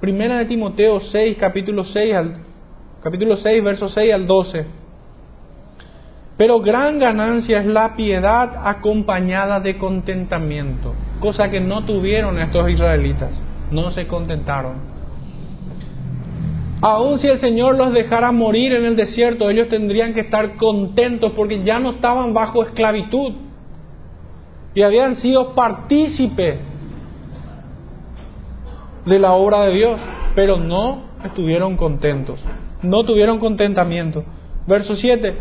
[0.00, 2.34] Primera de Timoteo 6, capítulo 6, al,
[3.02, 4.66] capítulo 6, verso 6 al 12.
[6.36, 13.30] Pero gran ganancia es la piedad acompañada de contentamiento, cosa que no tuvieron estos israelitas,
[13.70, 14.96] no se contentaron.
[16.82, 21.32] Aun si el Señor los dejara morir en el desierto, ellos tendrían que estar contentos
[21.34, 23.45] porque ya no estaban bajo esclavitud
[24.76, 26.60] y habían sido partícipes
[29.06, 29.98] de la obra de Dios,
[30.34, 32.44] pero no estuvieron contentos,
[32.82, 34.22] no tuvieron contentamiento.
[34.66, 35.34] Verso 7,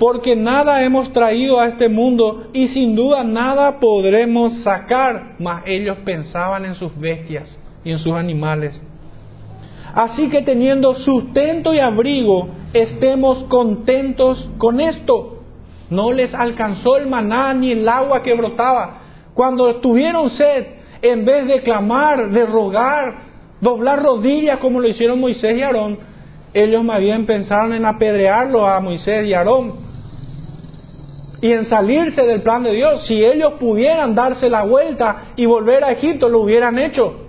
[0.00, 5.98] porque nada hemos traído a este mundo y sin duda nada podremos sacar, mas ellos
[6.04, 8.82] pensaban en sus bestias y en sus animales.
[9.94, 15.39] Así que teniendo sustento y abrigo, estemos contentos con esto.
[15.90, 19.00] No les alcanzó el maná ni el agua que brotaba.
[19.34, 20.66] Cuando tuvieron sed,
[21.02, 23.22] en vez de clamar, de rogar,
[23.60, 25.98] doblar rodillas como lo hicieron Moisés y Aarón,
[26.54, 29.90] ellos más bien pensaron en apedrearlo a Moisés y Aarón
[31.42, 33.06] y en salirse del plan de Dios.
[33.06, 37.28] Si ellos pudieran darse la vuelta y volver a Egipto, lo hubieran hecho.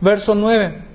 [0.00, 0.87] Verso 9.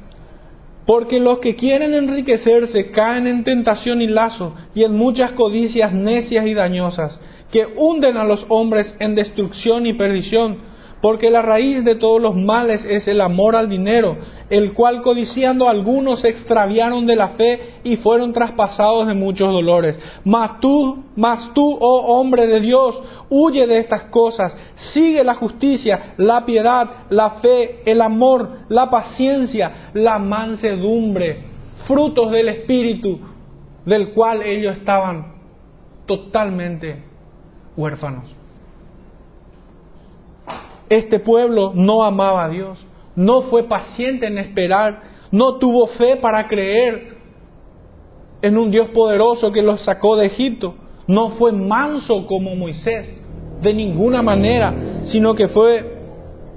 [0.85, 6.45] Porque los que quieren enriquecerse caen en tentación y lazo y en muchas codicias necias
[6.45, 7.19] y dañosas,
[7.51, 10.72] que hunden a los hombres en destrucción y perdición
[11.03, 14.15] porque la raíz de todos los males es el amor al dinero,
[14.49, 19.99] el cual codiciando algunos se extraviaron de la fe y fueron traspasados de muchos dolores.
[20.23, 24.55] Mas tú, mas tú, oh hombre de Dios, huye de estas cosas,
[24.93, 31.43] sigue la justicia, la piedad, la fe, el amor, la paciencia, la mansedumbre,
[31.85, 33.19] frutos del Espíritu,
[33.85, 35.33] del cual ellos estaban
[36.05, 37.03] totalmente
[37.75, 38.42] huérfanos.
[40.89, 46.47] Este pueblo no amaba a Dios, no fue paciente en esperar, no tuvo fe para
[46.47, 47.13] creer
[48.41, 50.75] en un Dios poderoso que los sacó de Egipto,
[51.07, 53.19] no fue manso como Moisés,
[53.61, 55.85] de ninguna manera, sino que fue,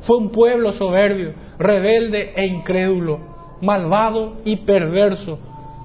[0.00, 3.20] fue un pueblo soberbio, rebelde e incrédulo,
[3.62, 5.38] malvado y perverso,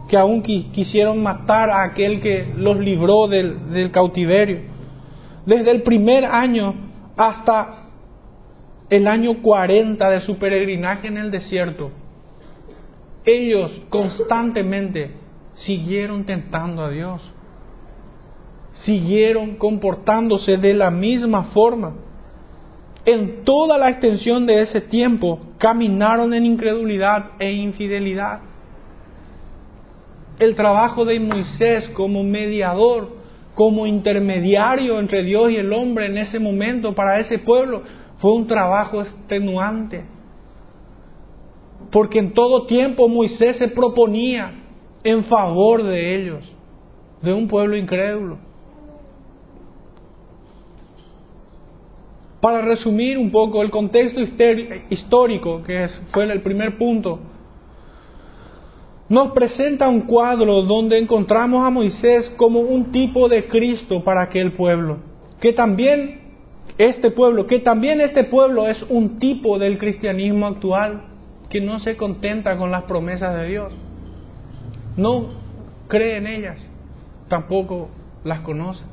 [0.09, 4.59] que aún quisieron matar a aquel que los libró del, del cautiverio.
[5.45, 6.73] Desde el primer año
[7.15, 7.80] hasta
[8.91, 11.91] el año 40 de su peregrinaje en el desierto,
[13.23, 15.11] ellos constantemente
[15.53, 17.33] siguieron tentando a Dios,
[18.73, 21.93] siguieron comportándose de la misma forma.
[23.05, 28.41] En toda la extensión de ese tiempo caminaron en incredulidad e infidelidad.
[30.37, 33.21] El trabajo de Moisés como mediador,
[33.55, 37.83] como intermediario entre Dios y el hombre en ese momento para ese pueblo,
[38.21, 40.05] fue un trabajo extenuante.
[41.91, 44.53] Porque en todo tiempo Moisés se proponía
[45.03, 46.55] en favor de ellos,
[47.21, 48.37] de un pueblo incrédulo.
[52.39, 54.19] Para resumir un poco el contexto
[54.89, 57.19] histórico, que fue el primer punto,
[59.09, 64.53] nos presenta un cuadro donde encontramos a Moisés como un tipo de Cristo para aquel
[64.53, 64.99] pueblo,
[65.39, 66.20] que también
[66.85, 71.03] este pueblo, que también este pueblo es un tipo del cristianismo actual
[71.49, 73.73] que no se contenta con las promesas de Dios,
[74.97, 75.27] no
[75.87, 76.65] cree en ellas,
[77.27, 77.89] tampoco
[78.23, 78.83] las conoce.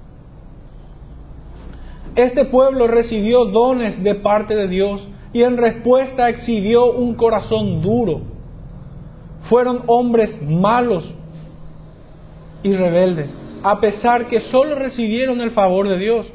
[2.15, 8.23] Este pueblo recibió dones de parte de Dios y en respuesta exhibió un corazón duro.
[9.49, 11.15] fueron hombres malos
[12.63, 13.31] y rebeldes,
[13.63, 16.33] a pesar que solo recibieron el favor de Dios.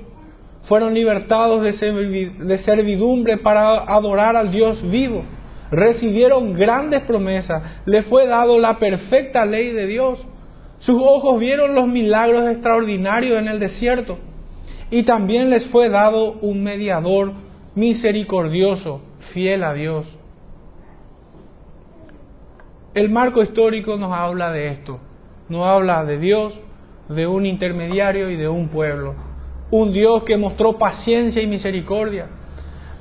[0.64, 5.24] Fueron libertados de servidumbre para adorar al Dios vivo.
[5.72, 7.82] Recibieron grandes promesas.
[7.86, 10.26] Le fue dado la perfecta ley de Dios.
[10.80, 14.20] Sus ojos vieron los milagros extraordinarios en el desierto.
[14.92, 17.34] Y también les fue dado un mediador
[17.76, 19.02] misericordioso,
[19.34, 20.18] fiel a Dios.
[22.94, 25.00] El marco histórico nos habla de esto,
[25.50, 26.62] nos habla de Dios,
[27.10, 29.16] de un intermediario y de un pueblo.
[29.76, 32.28] Un Dios que mostró paciencia y misericordia,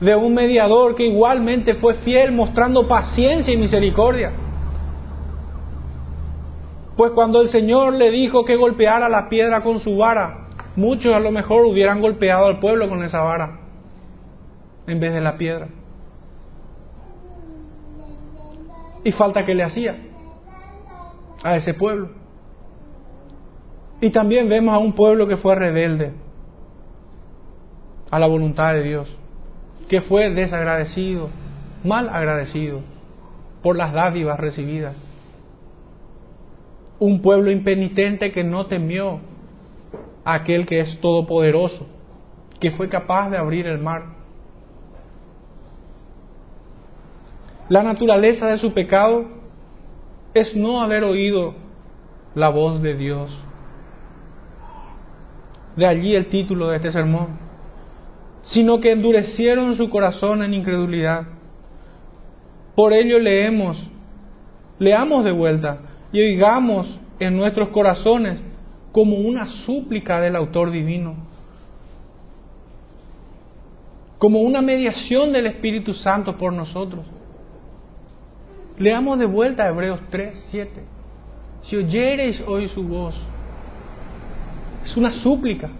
[0.00, 4.32] de un mediador que igualmente fue fiel mostrando paciencia y misericordia.
[6.96, 11.20] Pues cuando el Señor le dijo que golpeara la piedra con su vara, muchos a
[11.20, 13.60] lo mejor hubieran golpeado al pueblo con esa vara
[14.86, 15.68] en vez de la piedra.
[19.04, 19.94] Y falta que le hacía
[21.42, 22.08] a ese pueblo.
[24.00, 26.31] Y también vemos a un pueblo que fue rebelde
[28.12, 29.18] a la voluntad de Dios,
[29.88, 31.30] que fue desagradecido,
[31.82, 32.82] mal agradecido
[33.60, 34.94] por las dádivas recibidas.
[37.00, 39.18] Un pueblo impenitente que no temió
[40.24, 41.88] a aquel que es todopoderoso,
[42.60, 44.22] que fue capaz de abrir el mar
[47.72, 49.24] La naturaleza de su pecado
[50.34, 51.54] es no haber oído
[52.34, 53.34] la voz de Dios.
[55.76, 57.41] De allí el título de este sermón.
[58.42, 61.26] Sino que endurecieron su corazón en incredulidad.
[62.74, 63.90] Por ello leemos,
[64.78, 65.78] leamos de vuelta
[66.12, 68.42] y oigamos en nuestros corazones
[68.92, 71.16] como una súplica del autor divino,
[74.18, 77.04] como una mediación del Espíritu Santo por nosotros.
[78.78, 80.82] Leamos de vuelta Hebreos 3, 7.
[81.62, 83.14] Si oyereis hoy su voz,
[84.84, 85.70] es una súplica,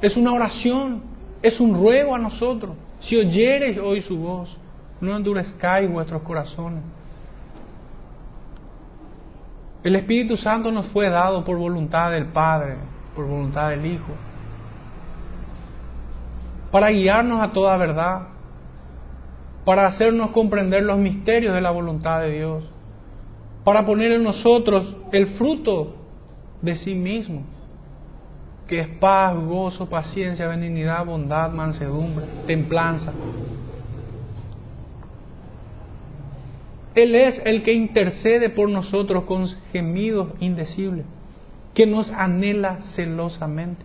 [0.00, 1.02] es una oración,
[1.42, 2.76] es un ruego a nosotros.
[3.00, 4.56] Si oyereis hoy su voz,
[5.00, 6.82] no endurezcáis vuestros corazones.
[9.82, 12.76] El Espíritu Santo nos fue dado por voluntad del Padre,
[13.14, 14.12] por voluntad del Hijo,
[16.70, 18.28] para guiarnos a toda verdad,
[19.64, 22.64] para hacernos comprender los misterios de la voluntad de Dios,
[23.64, 25.94] para poner en nosotros el fruto
[26.60, 27.42] de sí mismo,
[28.70, 33.12] que es paz, gozo, paciencia, benignidad, bondad, mansedumbre, templanza.
[36.94, 41.04] Él es el que intercede por nosotros con gemidos indecibles,
[41.74, 43.84] que nos anhela celosamente.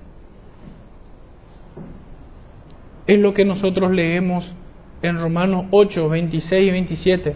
[3.08, 4.54] Es lo que nosotros leemos
[5.02, 7.36] en Romanos 8, 26 y 27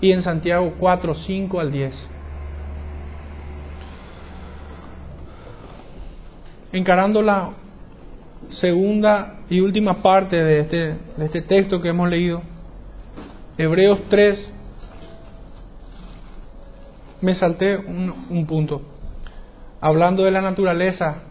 [0.00, 2.08] y en Santiago 4, 5 al 10.
[6.72, 7.50] Encarando la
[8.48, 10.76] segunda y última parte de este,
[11.16, 12.42] de este texto que hemos leído,
[13.58, 14.54] Hebreos 3,
[17.22, 18.82] me salté un, un punto,
[19.80, 21.24] hablando de la naturaleza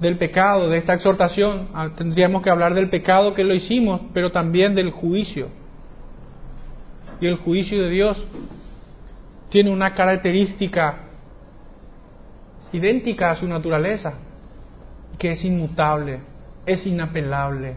[0.00, 4.30] del pecado, de esta exhortación, ah, tendríamos que hablar del pecado que lo hicimos, pero
[4.30, 5.48] también del juicio.
[7.20, 8.26] Y el juicio de Dios
[9.48, 11.05] tiene una característica
[12.72, 14.14] idéntica a su naturaleza,
[15.18, 16.20] que es inmutable,
[16.66, 17.76] es inapelable.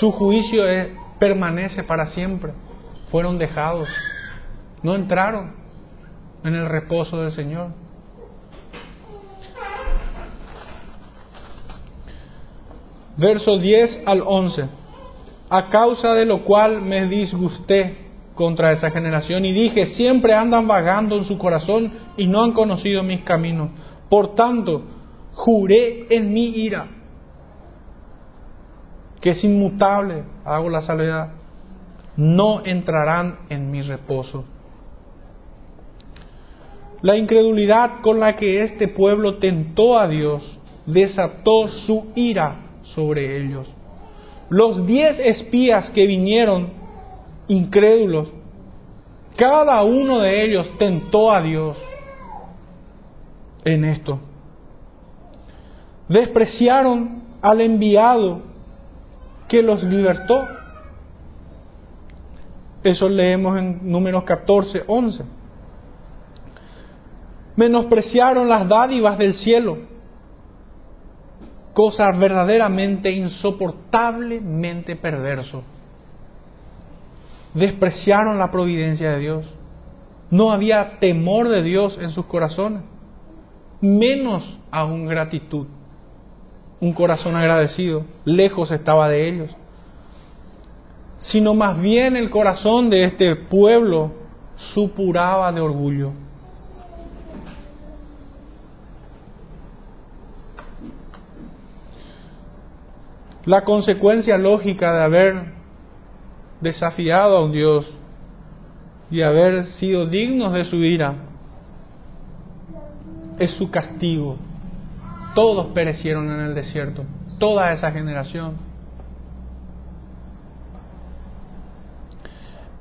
[0.00, 0.62] Su juicio
[1.18, 2.52] permanece para siempre.
[3.10, 3.88] Fueron dejados,
[4.82, 5.54] no entraron
[6.44, 7.86] en el reposo del Señor.
[13.16, 14.68] verso 10 al 11,
[15.48, 18.05] a causa de lo cual me disgusté
[18.36, 23.02] contra esa generación y dije, siempre andan vagando en su corazón y no han conocido
[23.02, 23.70] mis caminos.
[24.10, 24.84] Por tanto,
[25.32, 26.86] juré en mi ira,
[29.20, 31.32] que es inmutable, hago la salvedad,
[32.16, 34.44] no entrarán en mi reposo.
[37.00, 43.72] La incredulidad con la que este pueblo tentó a Dios desató su ira sobre ellos.
[44.50, 46.85] Los diez espías que vinieron
[47.48, 48.28] incrédulos,
[49.36, 51.76] cada uno de ellos tentó a Dios
[53.64, 54.18] en esto.
[56.08, 58.40] Despreciaron al enviado
[59.48, 60.46] que los libertó.
[62.82, 65.24] Eso leemos en números 14, 11.
[67.56, 69.78] Menospreciaron las dádivas del cielo
[71.76, 75.62] cosa verdaderamente insoportablemente perverso.
[77.56, 79.54] Despreciaron la providencia de Dios.
[80.30, 82.82] No había temor de Dios en sus corazones,
[83.80, 85.66] menos aún gratitud.
[86.80, 89.56] Un corazón agradecido, lejos estaba de ellos.
[91.18, 94.12] Sino más bien el corazón de este pueblo
[94.74, 96.12] supuraba de orgullo.
[103.46, 105.55] La consecuencia lógica de haber
[106.60, 107.92] desafiado a un Dios
[109.10, 111.14] y haber sido dignos de su ira
[113.38, 114.36] es su castigo.
[115.34, 117.04] Todos perecieron en el desierto,
[117.38, 118.54] toda esa generación.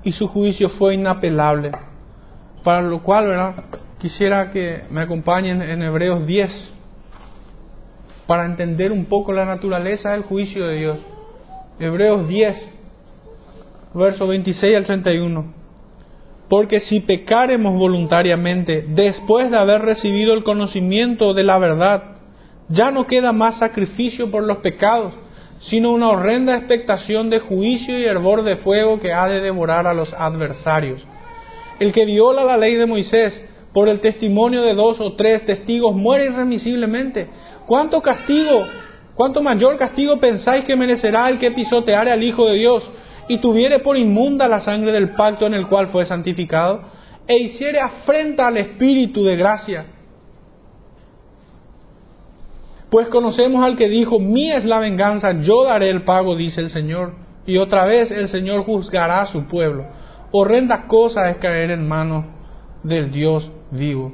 [0.04, 1.72] Y su juicio fue inapelable.
[2.64, 3.66] Para lo cual, ¿verdad?
[4.00, 6.74] Quisiera que me acompañen en Hebreos 10
[8.28, 11.00] para entender un poco la naturaleza del juicio de Dios.
[11.80, 12.75] Hebreos 10,
[13.96, 15.54] verso 26 al 31.
[16.50, 22.04] Porque si pecaremos voluntariamente después de haber recibido el conocimiento de la verdad,
[22.70, 25.14] ya no queda más sacrificio por los pecados,
[25.60, 29.94] sino una horrenda expectación de juicio y hervor de fuego que ha de devorar a
[29.94, 31.06] los adversarios.
[31.80, 33.44] El que viola la ley de Moisés
[33.74, 37.28] por el testimonio de dos o tres testigos muere irremisiblemente.
[37.66, 38.66] ¿Cuánto castigo,
[39.16, 42.90] cuánto mayor castigo pensáis que merecerá el que pisoteare al Hijo de Dios
[43.28, 46.82] y tuviere por inmunda la sangre del pacto en el cual fue santificado
[47.28, 49.86] e hiciere afrenta al Espíritu de gracia?
[52.90, 56.70] Pues conocemos al que dijo, mía es la venganza, yo daré el pago, dice el
[56.70, 57.14] Señor.
[57.46, 59.86] Y otra vez el Señor juzgará a su pueblo.
[60.32, 62.26] Horrenda cosa es caer en manos
[62.84, 64.14] del Dios vivo.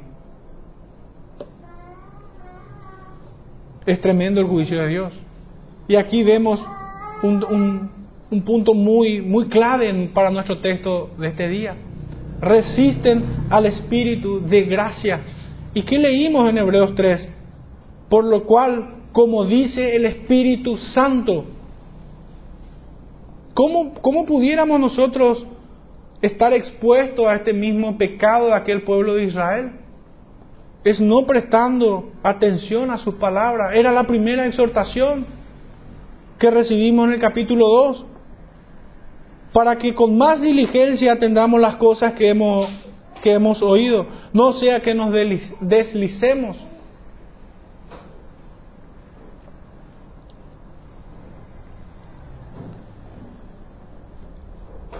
[3.86, 5.12] Es tremendo el juicio de Dios.
[5.88, 6.64] Y aquí vemos
[7.22, 7.90] un, un,
[8.40, 11.76] punto muy, muy clave para nuestro texto de este día.
[12.40, 15.20] Resisten al Espíritu de gracia.
[15.74, 17.28] ¿Y qué leímos en Hebreos 3?
[18.08, 21.44] Por lo cual, como dice el Espíritu Santo,
[23.52, 25.46] ¿cómo, cómo pudiéramos nosotros
[26.22, 29.72] estar expuestos a este mismo pecado de aquel pueblo de Israel?
[30.84, 33.74] es no prestando atención a sus palabras.
[33.74, 35.26] Era la primera exhortación
[36.38, 38.06] que recibimos en el capítulo 2,
[39.52, 42.68] para que con más diligencia atendamos las cosas que hemos,
[43.22, 45.12] que hemos oído, no sea que nos
[45.60, 46.56] deslicemos.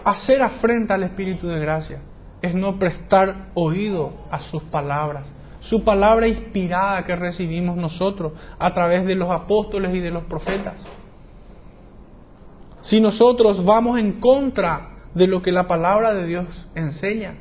[0.05, 2.01] Hacer afrenta al Espíritu de gracia
[2.43, 5.27] es no prestar oído a sus palabras
[5.63, 10.85] su palabra inspirada que recibimos nosotros a través de los apóstoles y de los profetas.
[12.83, 17.35] Si nosotros vamos en contra de lo que la palabra de Dios enseña,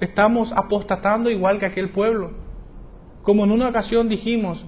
[0.00, 2.32] estamos apostatando igual que aquel pueblo.
[3.22, 4.64] Como en una ocasión dijimos,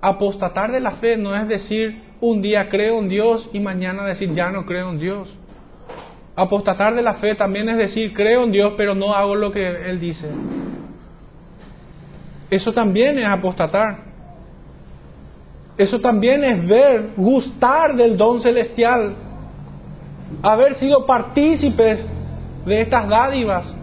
[0.00, 4.32] apostatar de la fe no es decir un día creo en Dios y mañana decir
[4.32, 5.36] ya no creo en Dios.
[6.36, 9.66] Apostatar de la fe también es decir creo en Dios pero no hago lo que
[9.90, 10.28] Él dice.
[12.50, 14.04] Eso también es apostatar.
[15.76, 19.14] Eso también es ver, gustar del don celestial,
[20.42, 22.06] haber sido partícipes
[22.66, 23.74] de estas dádivas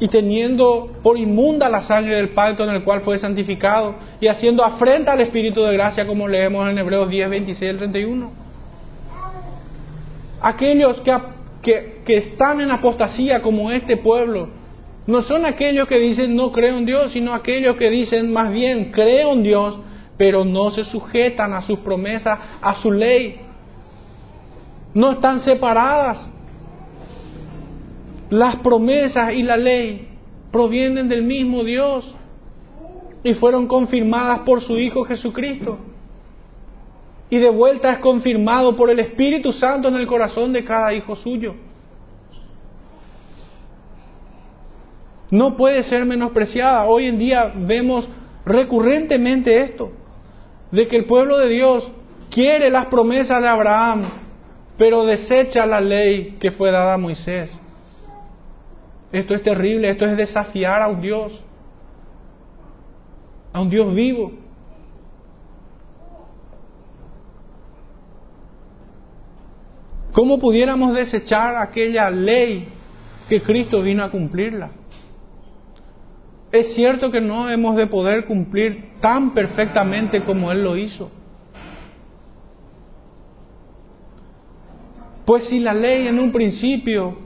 [0.00, 4.64] y teniendo por inmunda la sangre del pacto en el cual fue santificado y haciendo
[4.64, 8.30] afrenta al Espíritu de gracia como leemos en Hebreos 10, 26 al 31.
[10.40, 11.16] Aquellos que,
[11.62, 14.50] que, que están en apostasía como este pueblo,
[15.08, 18.92] no son aquellos que dicen no creo en Dios, sino aquellos que dicen más bien
[18.92, 19.80] creo en Dios,
[20.18, 23.40] pero no se sujetan a sus promesas, a su ley.
[24.92, 26.30] No están separadas.
[28.28, 30.08] Las promesas y la ley
[30.52, 32.14] provienen del mismo Dios
[33.24, 35.78] y fueron confirmadas por su Hijo Jesucristo.
[37.30, 41.16] Y de vuelta es confirmado por el Espíritu Santo en el corazón de cada hijo
[41.16, 41.54] suyo.
[45.30, 46.84] no puede ser menospreciada.
[46.86, 48.08] Hoy en día vemos
[48.44, 49.90] recurrentemente esto,
[50.70, 51.90] de que el pueblo de Dios
[52.30, 54.02] quiere las promesas de Abraham,
[54.76, 57.58] pero desecha la ley que fue dada a Moisés.
[59.12, 61.44] Esto es terrible, esto es desafiar a un Dios,
[63.52, 64.32] a un Dios vivo.
[70.12, 72.68] ¿Cómo pudiéramos desechar aquella ley
[73.28, 74.70] que Cristo vino a cumplirla?
[76.50, 81.10] Es cierto que no hemos de poder cumplir tan perfectamente como Él lo hizo.
[85.26, 87.18] Pues si la ley en un principio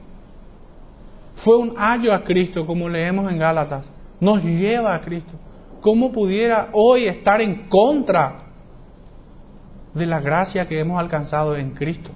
[1.45, 5.33] fue un ayo a Cristo, como leemos en Gálatas, nos lleva a Cristo,
[5.81, 8.41] ¿cómo pudiera hoy estar en contra
[9.95, 12.11] de la gracia que hemos alcanzado en Cristo?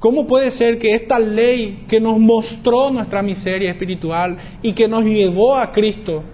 [0.00, 5.04] ¿Cómo puede ser que esta ley que nos mostró nuestra miseria espiritual y que nos
[5.04, 6.24] llevó a Cristo,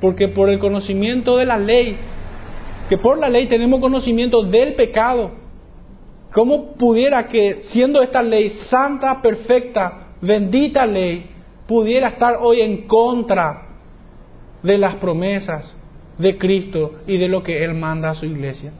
[0.00, 1.96] porque por el conocimiento de la ley,
[2.88, 5.32] que por la ley tenemos conocimiento del pecado,
[6.32, 11.26] ¿cómo pudiera que siendo esta ley santa, perfecta, bendita ley,
[11.66, 13.66] pudiera estar hoy en contra
[14.62, 15.76] de las promesas
[16.16, 18.72] de Cristo y de lo que Él manda a su iglesia?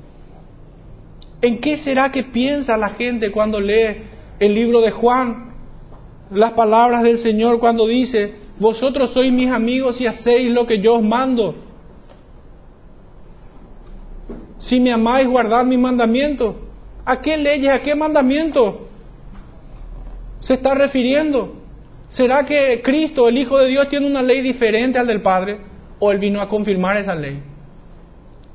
[1.42, 3.96] ¿En qué será que piensa la gente cuando lee
[4.40, 5.52] el libro de Juan,
[6.32, 10.94] las palabras del Señor cuando dice, vosotros sois mis amigos y hacéis lo que yo
[10.94, 11.54] os mando.
[14.58, 16.56] Si me amáis, guardad mi mandamiento.
[17.04, 18.88] ¿A qué leyes, a qué mandamiento
[20.38, 21.56] se está refiriendo?
[22.08, 25.58] ¿Será que Cristo, el Hijo de Dios, tiene una ley diferente al del Padre?
[25.98, 27.42] ¿O Él vino a confirmar esa ley?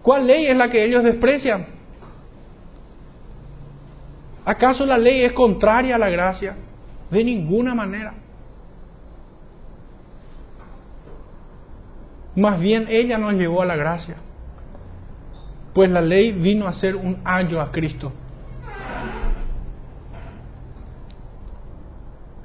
[0.02, 1.75] ¿Cuál ley es la que ellos desprecian?
[4.46, 6.56] ¿Acaso la ley es contraria a la gracia?
[7.10, 8.14] De ninguna manera.
[12.36, 14.18] Más bien ella nos llevó a la gracia.
[15.74, 18.12] Pues la ley vino a ser un ayo a Cristo.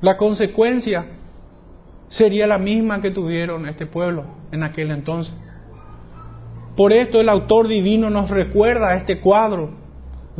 [0.00, 1.04] La consecuencia
[2.08, 5.34] sería la misma que tuvieron este pueblo en aquel entonces.
[6.76, 9.79] Por esto el autor divino nos recuerda este cuadro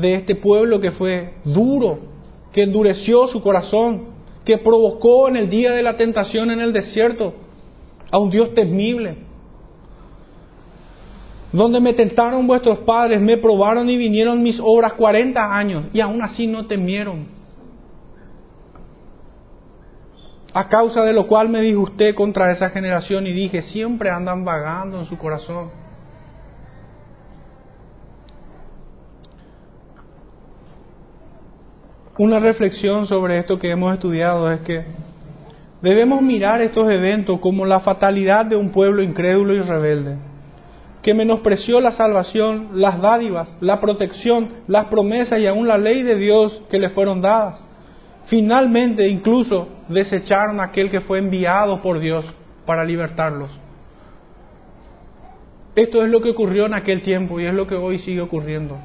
[0.01, 1.99] de este pueblo que fue duro,
[2.53, 4.11] que endureció su corazón,
[4.45, 7.35] que provocó en el día de la tentación en el desierto
[8.11, 9.19] a un Dios temible.
[11.53, 16.23] Donde me tentaron vuestros padres, me probaron y vinieron mis obras cuarenta años y aún
[16.23, 17.27] así no temieron.
[20.53, 24.99] A causa de lo cual me disgusté contra esa generación y dije, siempre andan vagando
[24.99, 25.80] en su corazón.
[32.21, 34.85] Una reflexión sobre esto que hemos estudiado es que
[35.81, 40.17] debemos mirar estos eventos como la fatalidad de un pueblo incrédulo y rebelde,
[41.01, 46.17] que menospreció la salvación, las dádivas, la protección, las promesas y aún la ley de
[46.17, 47.65] Dios que le fueron dadas.
[48.27, 52.31] Finalmente incluso desecharon a aquel que fue enviado por Dios
[52.67, 53.51] para libertarlos.
[55.75, 58.77] Esto es lo que ocurrió en aquel tiempo y es lo que hoy sigue ocurriendo.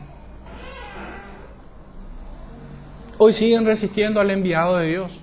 [3.18, 5.20] Hoy siguen resistiendo al enviado de Dios,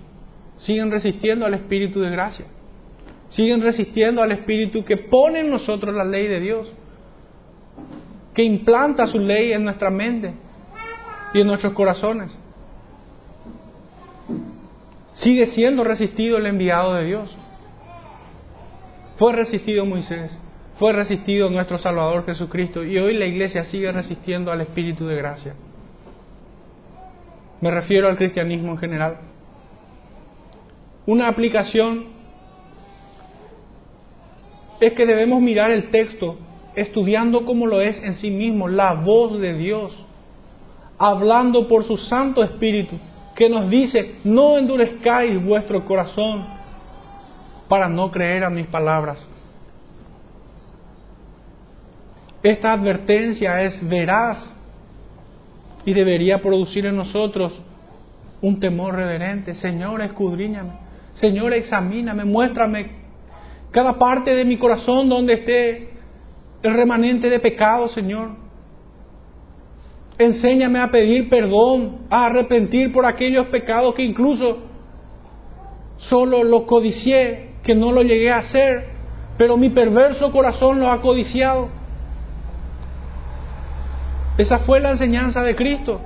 [0.58, 2.46] siguen resistiendo al Espíritu de gracia,
[3.28, 6.72] siguen resistiendo al Espíritu que pone en nosotros la ley de Dios,
[8.34, 10.32] que implanta su ley en nuestra mente
[11.34, 12.36] y en nuestros corazones.
[15.12, 17.36] Sigue siendo resistido el enviado de Dios.
[19.18, 20.38] Fue resistido Moisés,
[20.78, 25.54] fue resistido nuestro Salvador Jesucristo y hoy la iglesia sigue resistiendo al Espíritu de gracia.
[27.62, 29.18] Me refiero al cristianismo en general.
[31.06, 32.06] Una aplicación
[34.80, 36.38] es que debemos mirar el texto
[36.74, 39.96] estudiando como lo es en sí mismo, la voz de Dios,
[40.98, 42.96] hablando por su Santo Espíritu,
[43.36, 46.44] que nos dice, no endurezcáis vuestro corazón
[47.68, 49.24] para no creer a mis palabras.
[52.42, 54.51] Esta advertencia es veraz
[55.84, 57.60] y debería producir en nosotros
[58.40, 59.54] un temor reverente.
[59.54, 60.72] Señor, escudriñame.
[61.14, 63.02] Señor, examíname, muéstrame
[63.70, 65.88] cada parte de mi corazón donde esté
[66.62, 68.30] el remanente de pecado, Señor.
[70.18, 74.58] Enséñame a pedir perdón, a arrepentir por aquellos pecados que incluso
[75.96, 78.88] solo lo codicié, que no lo llegué a hacer,
[79.38, 81.68] pero mi perverso corazón lo ha codiciado.
[84.38, 86.00] Esa fue la enseñanza de Cristo.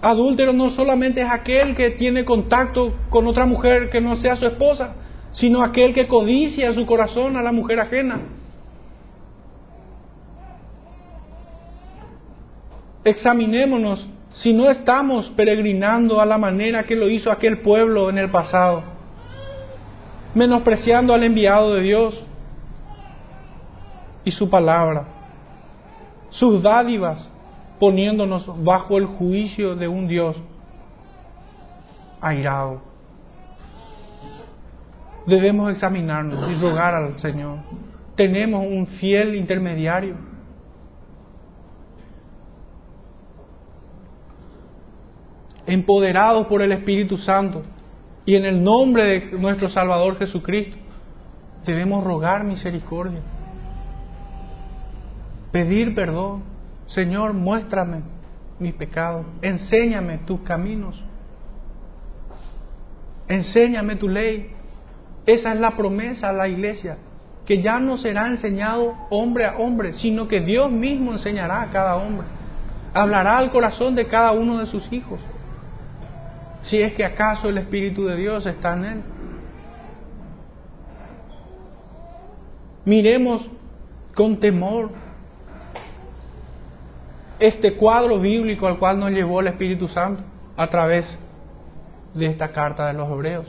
[0.00, 4.46] Adúltero no solamente es aquel que tiene contacto con otra mujer que no sea su
[4.46, 4.94] esposa,
[5.32, 8.20] sino aquel que codicia su corazón a la mujer ajena.
[13.04, 18.30] Examinémonos si no estamos peregrinando a la manera que lo hizo aquel pueblo en el
[18.30, 18.82] pasado,
[20.34, 22.24] menospreciando al enviado de Dios
[24.24, 25.04] y su palabra,
[26.30, 27.30] sus dádivas,
[27.82, 30.40] poniéndonos bajo el juicio de un Dios
[32.20, 32.80] airado.
[35.26, 37.58] Debemos examinarnos y rogar al Señor.
[38.14, 40.14] Tenemos un fiel intermediario.
[45.66, 47.62] empoderados por el Espíritu Santo
[48.24, 50.76] y en el nombre de nuestro Salvador Jesucristo,
[51.64, 53.22] debemos rogar misericordia,
[55.50, 56.51] pedir perdón.
[56.94, 58.02] Señor, muéstrame
[58.58, 61.02] mis pecados, enséñame tus caminos,
[63.28, 64.50] enséñame tu ley.
[65.24, 66.98] Esa es la promesa a la iglesia,
[67.46, 71.96] que ya no será enseñado hombre a hombre, sino que Dios mismo enseñará a cada
[71.96, 72.26] hombre,
[72.92, 75.20] hablará al corazón de cada uno de sus hijos,
[76.64, 79.02] si es que acaso el Espíritu de Dios está en él.
[82.84, 83.48] Miremos
[84.14, 84.90] con temor
[87.42, 90.22] este cuadro bíblico al cual nos llevó el Espíritu Santo
[90.56, 91.18] a través
[92.14, 93.46] de esta carta de los hebreos.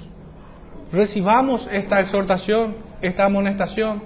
[0.92, 4.02] Recibamos esta exhortación, esta amonestación,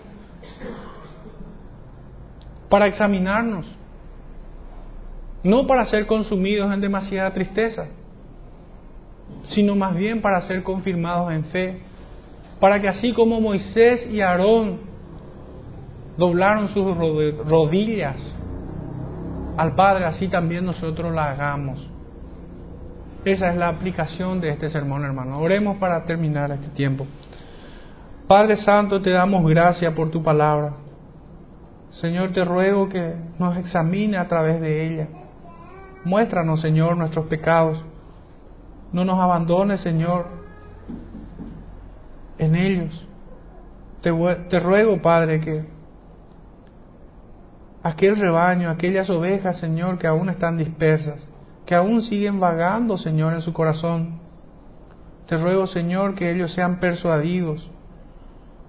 [2.68, 3.66] para examinarnos,
[5.42, 7.88] no para ser consumidos en demasiada tristeza,
[9.46, 11.80] sino más bien para ser confirmados en fe,
[12.60, 14.82] para que así como Moisés y Aarón
[16.18, 18.34] doblaron sus rodillas
[19.58, 21.90] al Padre, así también nosotros la hagamos.
[23.26, 25.40] Esa es la aplicación de este sermón, hermano.
[25.40, 27.06] Oremos para terminar este tiempo.
[28.28, 30.74] Padre Santo, te damos gracias por tu palabra.
[31.90, 35.08] Señor, te ruego que nos examine a través de ella.
[36.06, 37.84] Muéstranos, Señor, nuestros pecados.
[38.94, 40.28] No nos abandones, Señor,
[42.38, 43.08] en ellos.
[44.02, 44.12] Te,
[44.50, 45.66] te ruego, Padre, que
[47.84, 51.28] aquel rebaño, aquellas ovejas, Señor, que aún están dispersas,
[51.66, 54.20] que aún siguen vagando, Señor, en su corazón.
[55.28, 57.70] Te ruego, Señor, que ellos sean persuadidos.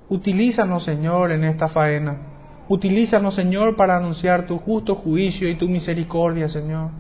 [0.09, 2.17] Utilízanos, Señor, en esta faena.
[2.69, 6.91] Utilízanos, Señor, para anunciar tu justo juicio y tu misericordia, Señor.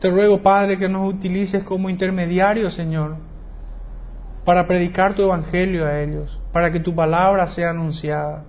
[0.00, 3.16] Te ruego, Padre, que nos utilices como intermediarios, Señor,
[4.44, 8.44] para predicar tu evangelio a ellos, para que tu palabra sea anunciada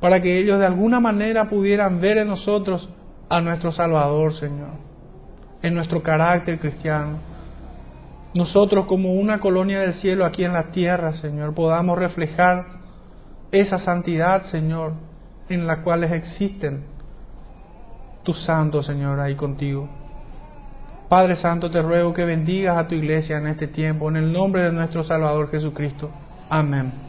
[0.00, 2.88] para que ellos de alguna manera pudieran ver en nosotros
[3.28, 4.70] a nuestro Salvador, Señor,
[5.62, 7.18] en nuestro carácter cristiano.
[8.34, 12.66] Nosotros como una colonia del cielo aquí en la tierra, Señor, podamos reflejar
[13.50, 14.92] esa santidad, Señor,
[15.48, 16.84] en la cual existen
[18.22, 19.88] tus santos, Señor, ahí contigo.
[21.08, 24.62] Padre Santo, te ruego que bendigas a tu iglesia en este tiempo, en el nombre
[24.62, 26.10] de nuestro Salvador Jesucristo.
[26.50, 27.07] Amén.